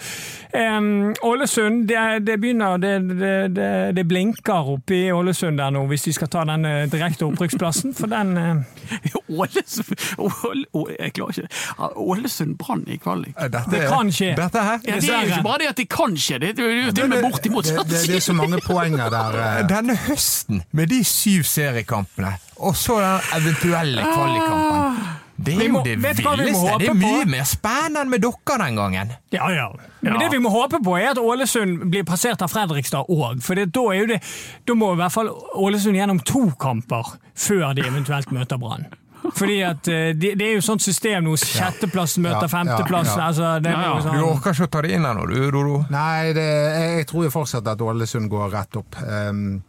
[1.24, 6.06] Ålesund, det, det begynner det, det, det, det blinker oppe i Ålesund der nå, hvis
[6.08, 7.94] de skal ta den eh, direkte opprykksplassen.
[7.96, 9.08] For den eh,
[9.40, 9.96] Ålesund
[10.98, 11.48] Jeg klarer ikke.
[12.04, 13.34] Ålesund Brann i kvalik.
[13.40, 14.34] Dette, Det kan skje.
[14.38, 16.72] Dette her Ja, det er jo ikke bare det at det kan skje, det er
[16.84, 19.38] jo til og med bortimot det, det, det er så mange poenger der.
[19.44, 19.58] eh.
[19.70, 25.20] Denne høsten, med de syv seriekampene, og så den eventuelle kvalikkampen.
[25.36, 26.76] Det er jo det villeste.
[26.78, 29.14] Det er mye mer spennende enn med dere den gangen.
[29.34, 29.66] Ja, ja.
[30.00, 33.42] Men det vi må håpe på, er at Ålesund blir passert av Fredrikstad òg.
[33.42, 34.20] For det, da, er jo det,
[34.68, 38.86] da må i hvert fall Ålesund gjennom to kamper før de eventuelt møter Brann.
[39.32, 41.36] Fordi at eh, det, det er jo sånt system nå.
[41.40, 43.14] Sjetteplassen møter femteplass.
[43.14, 43.28] ja, ja.
[43.30, 43.92] Altså, ja.
[43.96, 44.24] Du sånn.
[44.28, 45.78] orker ikke å ta det inn ennå, du, Roro?
[45.92, 49.00] Nei, det, jeg, jeg tror jo fortsatt at Ålesund går rett opp.
[49.00, 49.62] Um,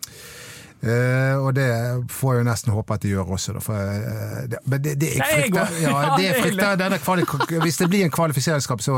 [0.85, 1.67] eh, og det
[2.13, 3.63] får jeg jo nesten håpe at de gjør også, da.
[3.63, 6.99] For, uh, det, men det, det jeg frykter, ja, Ja, det jeg er frykter denne
[7.01, 8.97] kvalik Hvis det blir en kvalifiseringskamp, så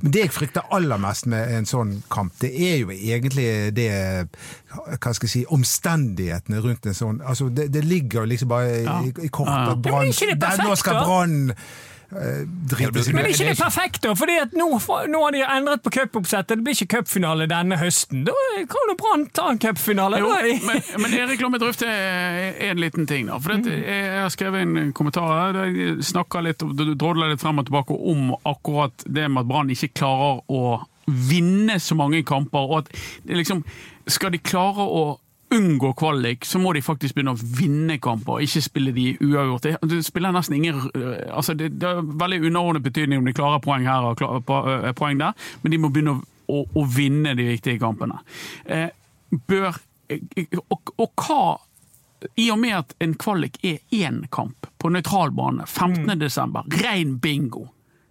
[0.00, 3.90] Men det jeg frykter aller mest med en sånn kamp, det er jo egentlig det
[4.68, 8.82] Hva skal jeg si Omstendighetene rundt en sånn Altså, det, det ligger liksom bare i,
[8.84, 9.68] i Ja, ja.
[9.70, 11.04] at Ja, Brann Nå skal?
[11.04, 11.54] Brann
[12.10, 14.14] Men er ikke det perfekt, da?
[14.16, 14.68] Fordi at nå,
[15.12, 16.56] nå har de endret på cupoppsettet.
[16.56, 18.22] Det blir ikke cupfinale denne høsten.
[18.24, 18.32] Da
[18.70, 20.20] kan jo Brann ta en cupfinale.
[20.64, 21.88] Men, men Erik, la meg drøfte
[22.70, 23.28] en liten ting.
[23.28, 23.36] da.
[23.44, 25.58] For dette, Jeg har skrevet en kommentar her.
[25.58, 29.74] der Snakka litt, og drodler litt frem og tilbake om akkurat det med at Brann
[29.76, 30.62] ikke klarer å
[31.28, 32.72] vinne så mange kamper.
[32.72, 32.92] og at
[33.28, 33.64] liksom,
[34.08, 35.18] Skal de klare å
[35.54, 39.68] unngå kvalik, så må de faktisk begynne å vinne kamper, ikke spille de uavgjort.
[39.88, 40.82] Det, spiller nesten ingen
[41.32, 44.90] altså det, det er veldig underordnet betydning om de klarer poeng her og klar, eh,
[44.98, 48.20] poeng der, men de må begynne å å, å vinne de viktige kampene.
[48.64, 48.90] Eh,
[49.48, 49.76] bør
[50.08, 51.42] og, og hva
[52.40, 56.16] i og med at en kvalik er én kamp på nøytral bane, 15.
[56.18, 57.68] desember, ren bingo.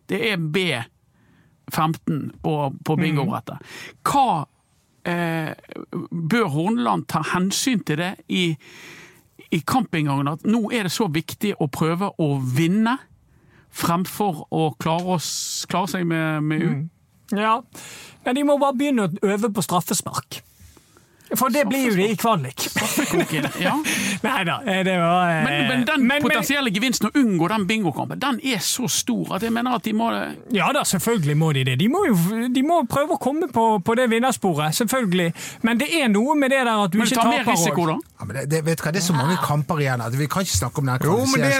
[0.07, 2.53] Det er B15 på,
[2.85, 3.73] på bingobrettet.
[4.07, 4.45] Hva eh,
[5.07, 8.49] bør Horneland ta hensyn til det i,
[9.55, 10.33] i kampinngangen?
[10.33, 12.97] At nå er det så viktig å prøve å vinne
[13.77, 15.31] fremfor å klare, oss,
[15.69, 16.69] klare seg med, med U?
[17.35, 17.59] Ja.
[18.25, 20.41] Men de må bare begynne å øve på straffespark.
[21.35, 22.67] For det blir jo det i kvalik.
[23.59, 23.73] Ja.
[24.27, 27.65] Nei da, det var eh, Men, men den men- men- potensielle gevinsten å unngå den
[27.67, 30.07] bingokampen, den er så stor at jeg mener at de må
[30.55, 31.77] Ja da, selvfølgelig må de det.
[31.81, 32.15] De må jo
[32.53, 35.33] de må prøve å komme på, på det vinnersporet, selvfølgelig.
[35.67, 37.97] Men det er noe med det der at du Men ikke ta mer risiko, da.
[38.19, 40.25] Ja, men det, det, vet du hva, det er så mange kamper igjen at vi
[40.25, 41.51] kan ikke snakke om den Jo, men det,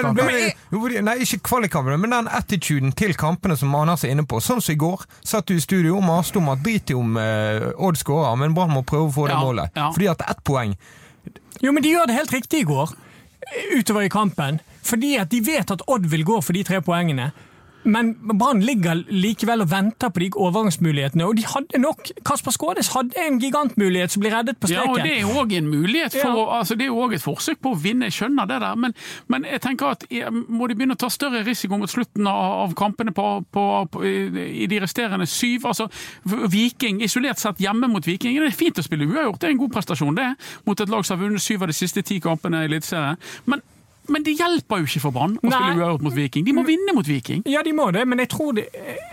[0.97, 4.39] er- Nei, ikke kvalikkampen, men den attituden til kampene som Anders er inne på.
[4.41, 7.13] Sånn som i går, satt du i studio og maste om at drit i om
[7.13, 9.77] uh, Odd skårer, men Brann må prøve å få det Ja, målet.
[9.77, 9.91] ja.
[9.93, 10.73] Fordi at ett poeng
[11.61, 12.95] Jo, men de gjør det helt riktig i går,
[13.77, 14.57] utover i kampen.
[14.87, 17.31] Fordi at de vet at Odd vil gå for de tre poengene.
[17.87, 22.11] Men Brann ligger likevel og venter på de overgangsmulighetene, og de hadde nok.
[22.27, 24.91] Kasper Skånes hadde en gigantmulighet som ble reddet på streken.
[24.91, 25.07] Ja, og.
[25.07, 26.59] Det er jo òg en mulighet for Ja.
[26.59, 28.75] altså det er jo også et forsøk på å vinne, jeg skjønner det der.
[28.75, 28.93] Men,
[29.27, 30.03] men jeg tenker at
[30.47, 34.15] må de begynne å ta større risiko mot slutten av, kampene på, på, på, i,
[34.63, 35.65] i de resterende syv?
[35.71, 35.87] altså
[36.51, 39.63] Viking, isolert sett hjemme mot Viking, det er fint å spille uavgjort, det er en
[39.63, 40.27] god prestasjon det,
[40.67, 43.17] mot et lag som har vunnet syv av de siste ti kampene i Eliteserien.
[44.07, 46.45] Men, det hjelper jo ikke for Brann å spille uavgjort mot Viking.
[46.47, 47.43] De må vinne mot Viking.
[47.49, 48.67] Ja, de må det, men jeg tror det,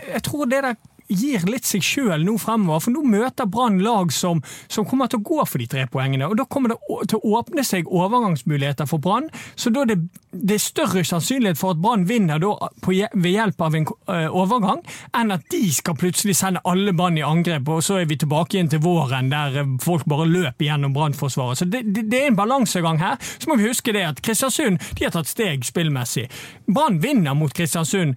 [0.07, 0.77] jeg tror det der
[1.07, 2.83] gir litt seg sjøl nå fremover.
[2.83, 4.41] For nå møter Brann lag som,
[4.71, 6.29] som kommer til å gå for de tre poengene.
[6.29, 6.79] Og da kommer det
[7.11, 9.29] til å åpne seg overgangsmuligheter for Brann.
[9.55, 9.99] Så da er det,
[10.31, 14.81] det er større sannsynlighet for at Brann vinner på, ved hjelp av en eh, overgang,
[15.15, 18.57] enn at de skal plutselig sende alle Brann i angrep, og så er vi tilbake
[18.57, 21.61] igjen til våren der eh, folk bare løper gjennom Brannforsvaret.
[21.61, 23.19] Så det, det, det er en balansegang her.
[23.21, 26.27] Så må vi huske det at Kristiansund de har tatt steg spillmessig.
[26.67, 28.15] Brann vinner mot Kristiansund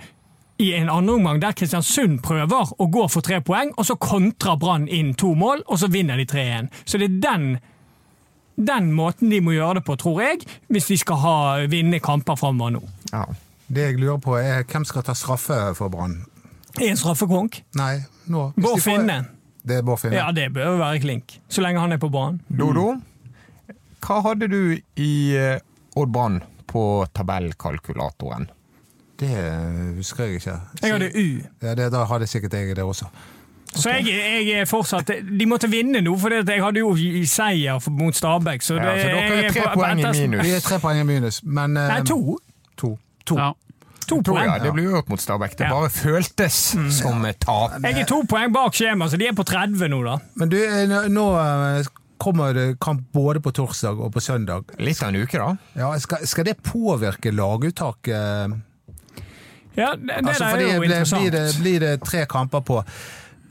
[0.59, 4.56] i en andre omgang der Kristiansund prøver å gå for tre poeng, og så kontrer
[4.59, 6.66] Brann inn to mål, og så vinner de 3-1.
[6.84, 7.44] Så det er den,
[8.59, 11.34] den måten de må gjøre det på, tror jeg, hvis de skal ha,
[11.70, 12.82] vinne kamper framover nå.
[13.12, 13.24] Ja.
[13.68, 16.22] Det jeg lurer på er hvem skal ta straffe for Brann?
[16.80, 17.61] En straffekonk?
[17.76, 17.98] Nei,
[18.32, 18.48] nå.
[18.56, 19.18] hvis Bård de får- Finne.
[19.68, 20.16] Det er Bård Finne.
[20.16, 21.38] Ja, det bør jo være klink.
[21.52, 22.40] Så lenge han er på banen.
[22.48, 22.94] Dodo,
[24.06, 24.61] hva hadde du
[24.96, 25.59] i eh,
[25.98, 26.40] Odd Brann
[26.70, 28.48] på tabellkalkulatoren?
[29.18, 29.28] Det
[29.96, 30.54] husker jeg ikke.
[30.82, 31.40] Jeg hadde U.
[31.62, 33.08] Ja, det, da hadde sikkert jeg det også.
[33.74, 34.06] Så jeg,
[34.46, 36.94] jeg er fortsatt De måtte vinne nå, for jeg hadde jo
[37.28, 38.62] seier mot Stabæk.
[38.64, 40.44] Så, Ja, så dere er tre på- poeng i minus.
[40.46, 42.38] Vi er tre poeng i minus, men eh, Nei, to.
[42.80, 42.94] To.
[43.26, 43.36] to.
[43.36, 43.50] Ja.
[44.08, 44.46] To To, poeng.
[44.48, 45.58] ja, det ble uavgjort mot Stabæk.
[45.58, 45.70] Det Ja.
[45.74, 46.54] bare føltes
[46.96, 47.74] som et tap.
[47.82, 50.16] Jeg er to poeng bak skjema, så de er på 30 nå, da.
[50.34, 51.84] Men du, eh, nå- nå eh,
[52.18, 54.64] kommer det kamp både på torsdag og på søndag.
[54.78, 55.56] Litt av en uke, da.
[55.76, 58.56] Ja, skal, skal det påvirke laguttaket?
[59.78, 61.22] Ja, det, det Altså, fordi er jo blir, interessant.
[61.22, 62.82] blir, det, blir det tre kamper på,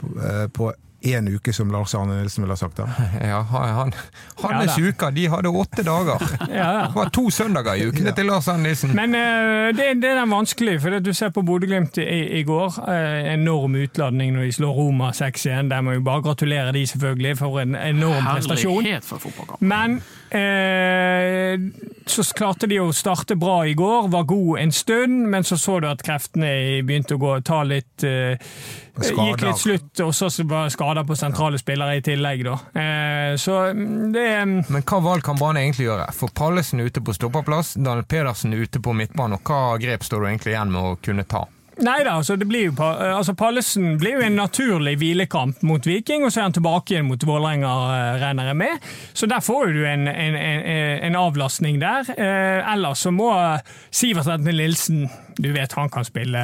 [0.02, 0.74] på, eh, på
[1.08, 2.78] én uke, som Lars Arne Nilsen ville ha sagt?
[2.78, 2.88] da?
[3.30, 3.94] Ja, han,
[4.42, 6.18] hans Ja, uker de hadde åtte dager.
[6.50, 6.82] Ja, ja.
[6.88, 8.96] Det var to søndager i ukene til Lars Arne Nilsen.
[8.98, 12.44] Men uh, det, det er den vanskelig, for det du ser på Bodø-Glimt i, i
[12.48, 12.80] går.
[12.82, 15.70] Uh, enorm utladning når de slår Roma 6-1.
[15.72, 18.82] Der må vi bare gratulere de selvfølgelig for en enorm prestasjon.
[18.82, 19.62] Herlighet for fotballkamp.
[19.62, 20.02] Men
[20.32, 21.60] eh,
[22.08, 25.80] så klarte de å starte bra i går, var god en stund, men så så
[25.80, 28.40] du at kreftene begynte å gå, ta litt eh,
[28.98, 32.56] Gikk litt slutt, og så var skader på sentrale spillere i tillegg, da.
[32.74, 34.24] Eh, så mm, det
[34.72, 36.08] Men hva valg kan Brann egentlig gjøre?
[36.18, 40.24] For Pallesen ute på stoppeplass, Daniel Pedersen er ute på midtbanen, og hva grep står
[40.24, 41.46] du egentlig igjen med å kunne ta?
[41.78, 46.42] Nei da, altså jo, altså Pallesen blir jo en naturlig hvilekamp mot Viking, og så
[46.42, 48.88] er han tilbake igjen mot Vålerenga, eh, regner jeg med.
[49.14, 50.64] Så der får du en, en, en,
[51.10, 52.10] en avlastning der.
[52.18, 53.30] Eh, ellers så må
[53.94, 55.06] Sivert Edne Nilsen
[55.38, 56.44] Du vet han kan spille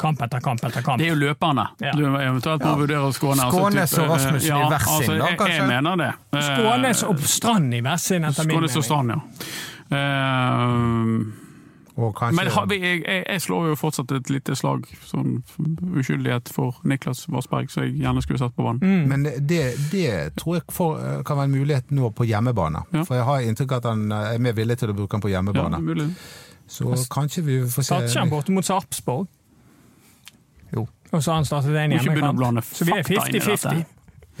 [0.00, 1.00] kamp etter kamp etter kamp.
[1.00, 1.66] Det er jo løperne.
[1.80, 1.92] Ja.
[1.96, 3.48] Du eventuelt må vurdere å skåne.
[3.52, 5.58] Skånes og Rasmussen ja, i hver sin, altså, da, kanskje?
[5.58, 6.10] Jeg mener det.
[6.36, 8.88] Eh, Skånes og Strand i hver sin, etter min Skånes og.
[8.88, 9.20] Strand, ja.
[9.90, 11.49] Eh, Og
[12.16, 15.40] kanskje, men har vi, jeg, jeg, slår jo fortsatt et lite slag, sånn
[16.00, 18.80] uskyldighet, for Niklas Vassberg, så jeg gjerne skulle satt på vann.
[18.82, 19.02] Mm.
[19.10, 22.84] Men det, det tror jeg for, kan være en mulighet nå på hjemmebane.
[22.94, 23.04] Ja.
[23.08, 25.24] For jeg har inntrykk av at han eh, er mer villig til å bruke han
[25.24, 25.82] på hjemmebane.
[25.84, 26.08] Ja,
[26.70, 29.28] Så kanskje vi får se Satte ikke han borte mot Sarpsborg?
[30.74, 30.86] Jo.
[31.10, 32.64] Og så har han startet en hjemmekamp.
[32.70, 33.84] Så vi er fakta inn i 50-50.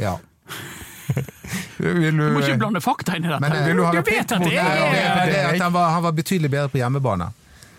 [0.00, 0.16] Ja.
[1.80, 3.40] Vil du, Du må ikke blande fakta inn i dette.
[3.42, 6.02] Men, eh, du Du vet at det er- det, er det at han, var, han
[6.02, 7.30] var betydelig bedre på hjemmebane.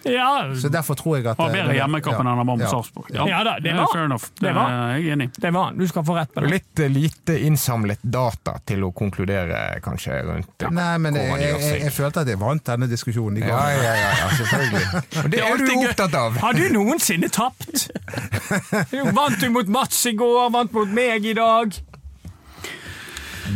[0.03, 2.21] Ja, Så derfor tror jeg at Har bedre hjemmekamp ja.
[2.23, 2.69] enn han mot Ja.
[2.71, 3.11] Sarpsborg.
[3.13, 4.25] Ja da, det var- Fair enough.
[4.39, 4.69] Det, var.
[4.69, 4.95] var.
[4.95, 5.71] er enig det var.
[5.77, 6.49] Du skal få rett på det.
[6.51, 11.81] Litt eh, lite innsamlet data til å konkludere, kanskje, rundt Nei, men jeg, jeg, jeg,
[11.85, 13.49] jeg følte at jeg vant denne diskusjonen i går.
[13.49, 15.03] Ja, ja, ja, ja, selvfølgelig.
[15.25, 16.41] Og det er du opptatt av.
[16.41, 17.89] Har du noensinne tapt?
[19.21, 21.75] Vant du mot Mats i går, vant mot meg i dag.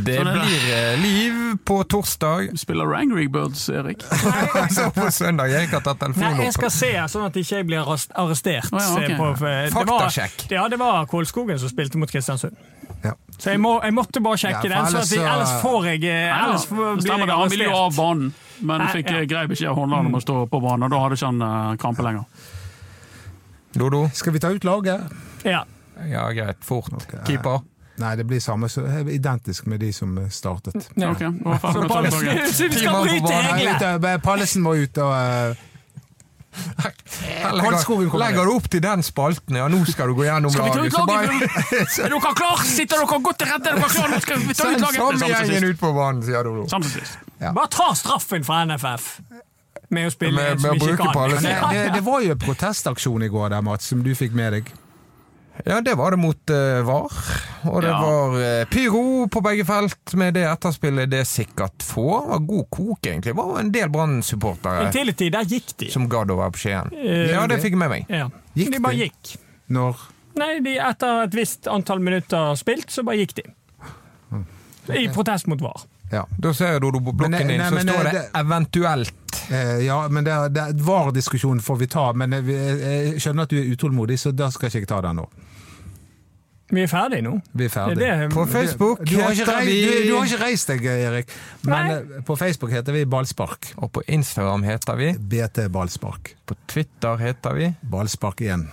[0.04, 0.76] Det Sånn blir det.
[0.76, 4.02] eh, liv på torsdag, Du Spiller Angry Birds, Erik?
[4.76, 5.48] så på søndag.
[5.54, 8.72] Jeg ikke har tatt Nei, telefonen jeg skal se, sånn at ikke jeg blir arrestert.
[8.74, 9.14] Oh, ja, okay.
[9.14, 10.48] eh, på, det var- Faktasjekk.
[10.52, 12.58] Ja, det var Kålskogen som spilte mot Kristiansund.
[13.06, 13.14] Ja.
[13.38, 15.86] Så jeg, må, jeg måtte bare sjekke Ja, den, så ellers at jeg, ellers får
[15.92, 17.38] jeg eh, ellers får- blir stemmer jeg det.
[17.40, 19.24] Han ville jo av banen, men Nei, fikk ja.
[19.30, 21.76] grei beskjed av Hornland om å stå på banen, og da hadde ikke han uh,
[21.82, 22.26] krampe lenger.
[23.76, 24.10] Dodo?
[24.16, 25.02] Skal vi ta ut laget?
[25.44, 25.64] Ja.
[26.10, 26.58] Ja, greit.
[26.66, 26.92] Fort.
[26.96, 27.20] Okay.
[27.28, 27.60] Keeper.
[27.98, 30.90] Nei, det blir samme, så identisk med de som startet.
[31.00, 31.12] ja.
[31.14, 34.18] Ok, Hva faen, Pallesen, så vi skal bryte reglene!
[34.26, 35.56] Pallesen må ut og eh,
[36.56, 39.58] Legger, legger du opp til den spalten?
[39.60, 40.86] Ja, nå skal du gå gjennom laget.
[40.86, 41.40] ut så bare-
[42.06, 42.62] Er dere klar?
[42.64, 43.70] Sitter dere godt til rette?
[43.74, 44.12] Er dere klare?
[44.16, 45.00] Nå skal vi ta ut Send laget!
[45.00, 46.62] samme gjengen ut på banen, sier du.
[46.72, 47.18] Samme sist.
[47.44, 49.10] Bare ta straffen fra NFF
[49.92, 51.36] med å spille Med- med å ikke bruke kan.
[51.44, 54.54] Det, det, det var jo en protestaksjon i går der, Mats, som du fikk med
[54.60, 54.72] deg.
[55.64, 57.14] Ja, det var det mot uh, VAR.
[57.72, 58.00] Og det Ja.
[58.02, 62.22] var uh, pyro på begge felt med det etterspillet det sikkert får.
[62.26, 63.32] Det var god kok, egentlig.
[63.32, 65.90] Det var en del Brann-supportere Intility, der gikk de.
[65.94, 66.92] som gadd å være på Skien.
[66.92, 68.06] Uh, Ja, det fikk jeg med meg.
[68.12, 68.28] Ja.
[68.56, 69.36] Gikk de bare gikk.
[69.72, 70.04] Når
[70.36, 73.46] Nei, de, etter et visst antall minutter spilt, så bare gikk de.
[74.92, 75.86] I protest mot VAR.
[76.16, 76.24] Ja.
[76.40, 79.42] Da ser du, på Men, blokken din, nei, så men, står eh, det det- 'eventuelt'.
[79.52, 83.58] Eh, ja, men det, det VAR-diskusjonen får vi ta, men jeg, jeg skjønner at du
[83.60, 85.28] er utålmodig, så da skal ikke jeg ta den nå.
[86.74, 87.36] Vi er ferdige nå.
[87.54, 88.00] Vi er ferdige.
[88.00, 90.86] Det er det- På Facebook Du har, ikke reist, du, du har ikke reist deg,
[90.86, 91.28] Erik.
[91.62, 91.94] Men Nei.
[92.18, 93.74] eh, på Facebook heter vi Ballspark.
[93.78, 95.12] Og på Instagram heter vi.
[95.14, 96.34] BT Ballspark.
[96.46, 97.70] På Twitter heter vi.
[97.92, 98.66] Ballspark 1.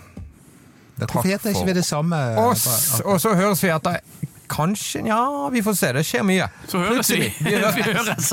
[1.03, 2.17] Hvorfor heter ikke vi det samme?
[2.39, 3.01] oss.
[3.05, 3.97] Og så høres vi etter
[4.53, 5.93] Kanskje Ja, vi får se.
[5.97, 6.49] Det skjer mye.
[6.69, 7.31] Så høres vi.
[7.47, 7.77] Vi høres.
[7.77, 8.33] Vi høres.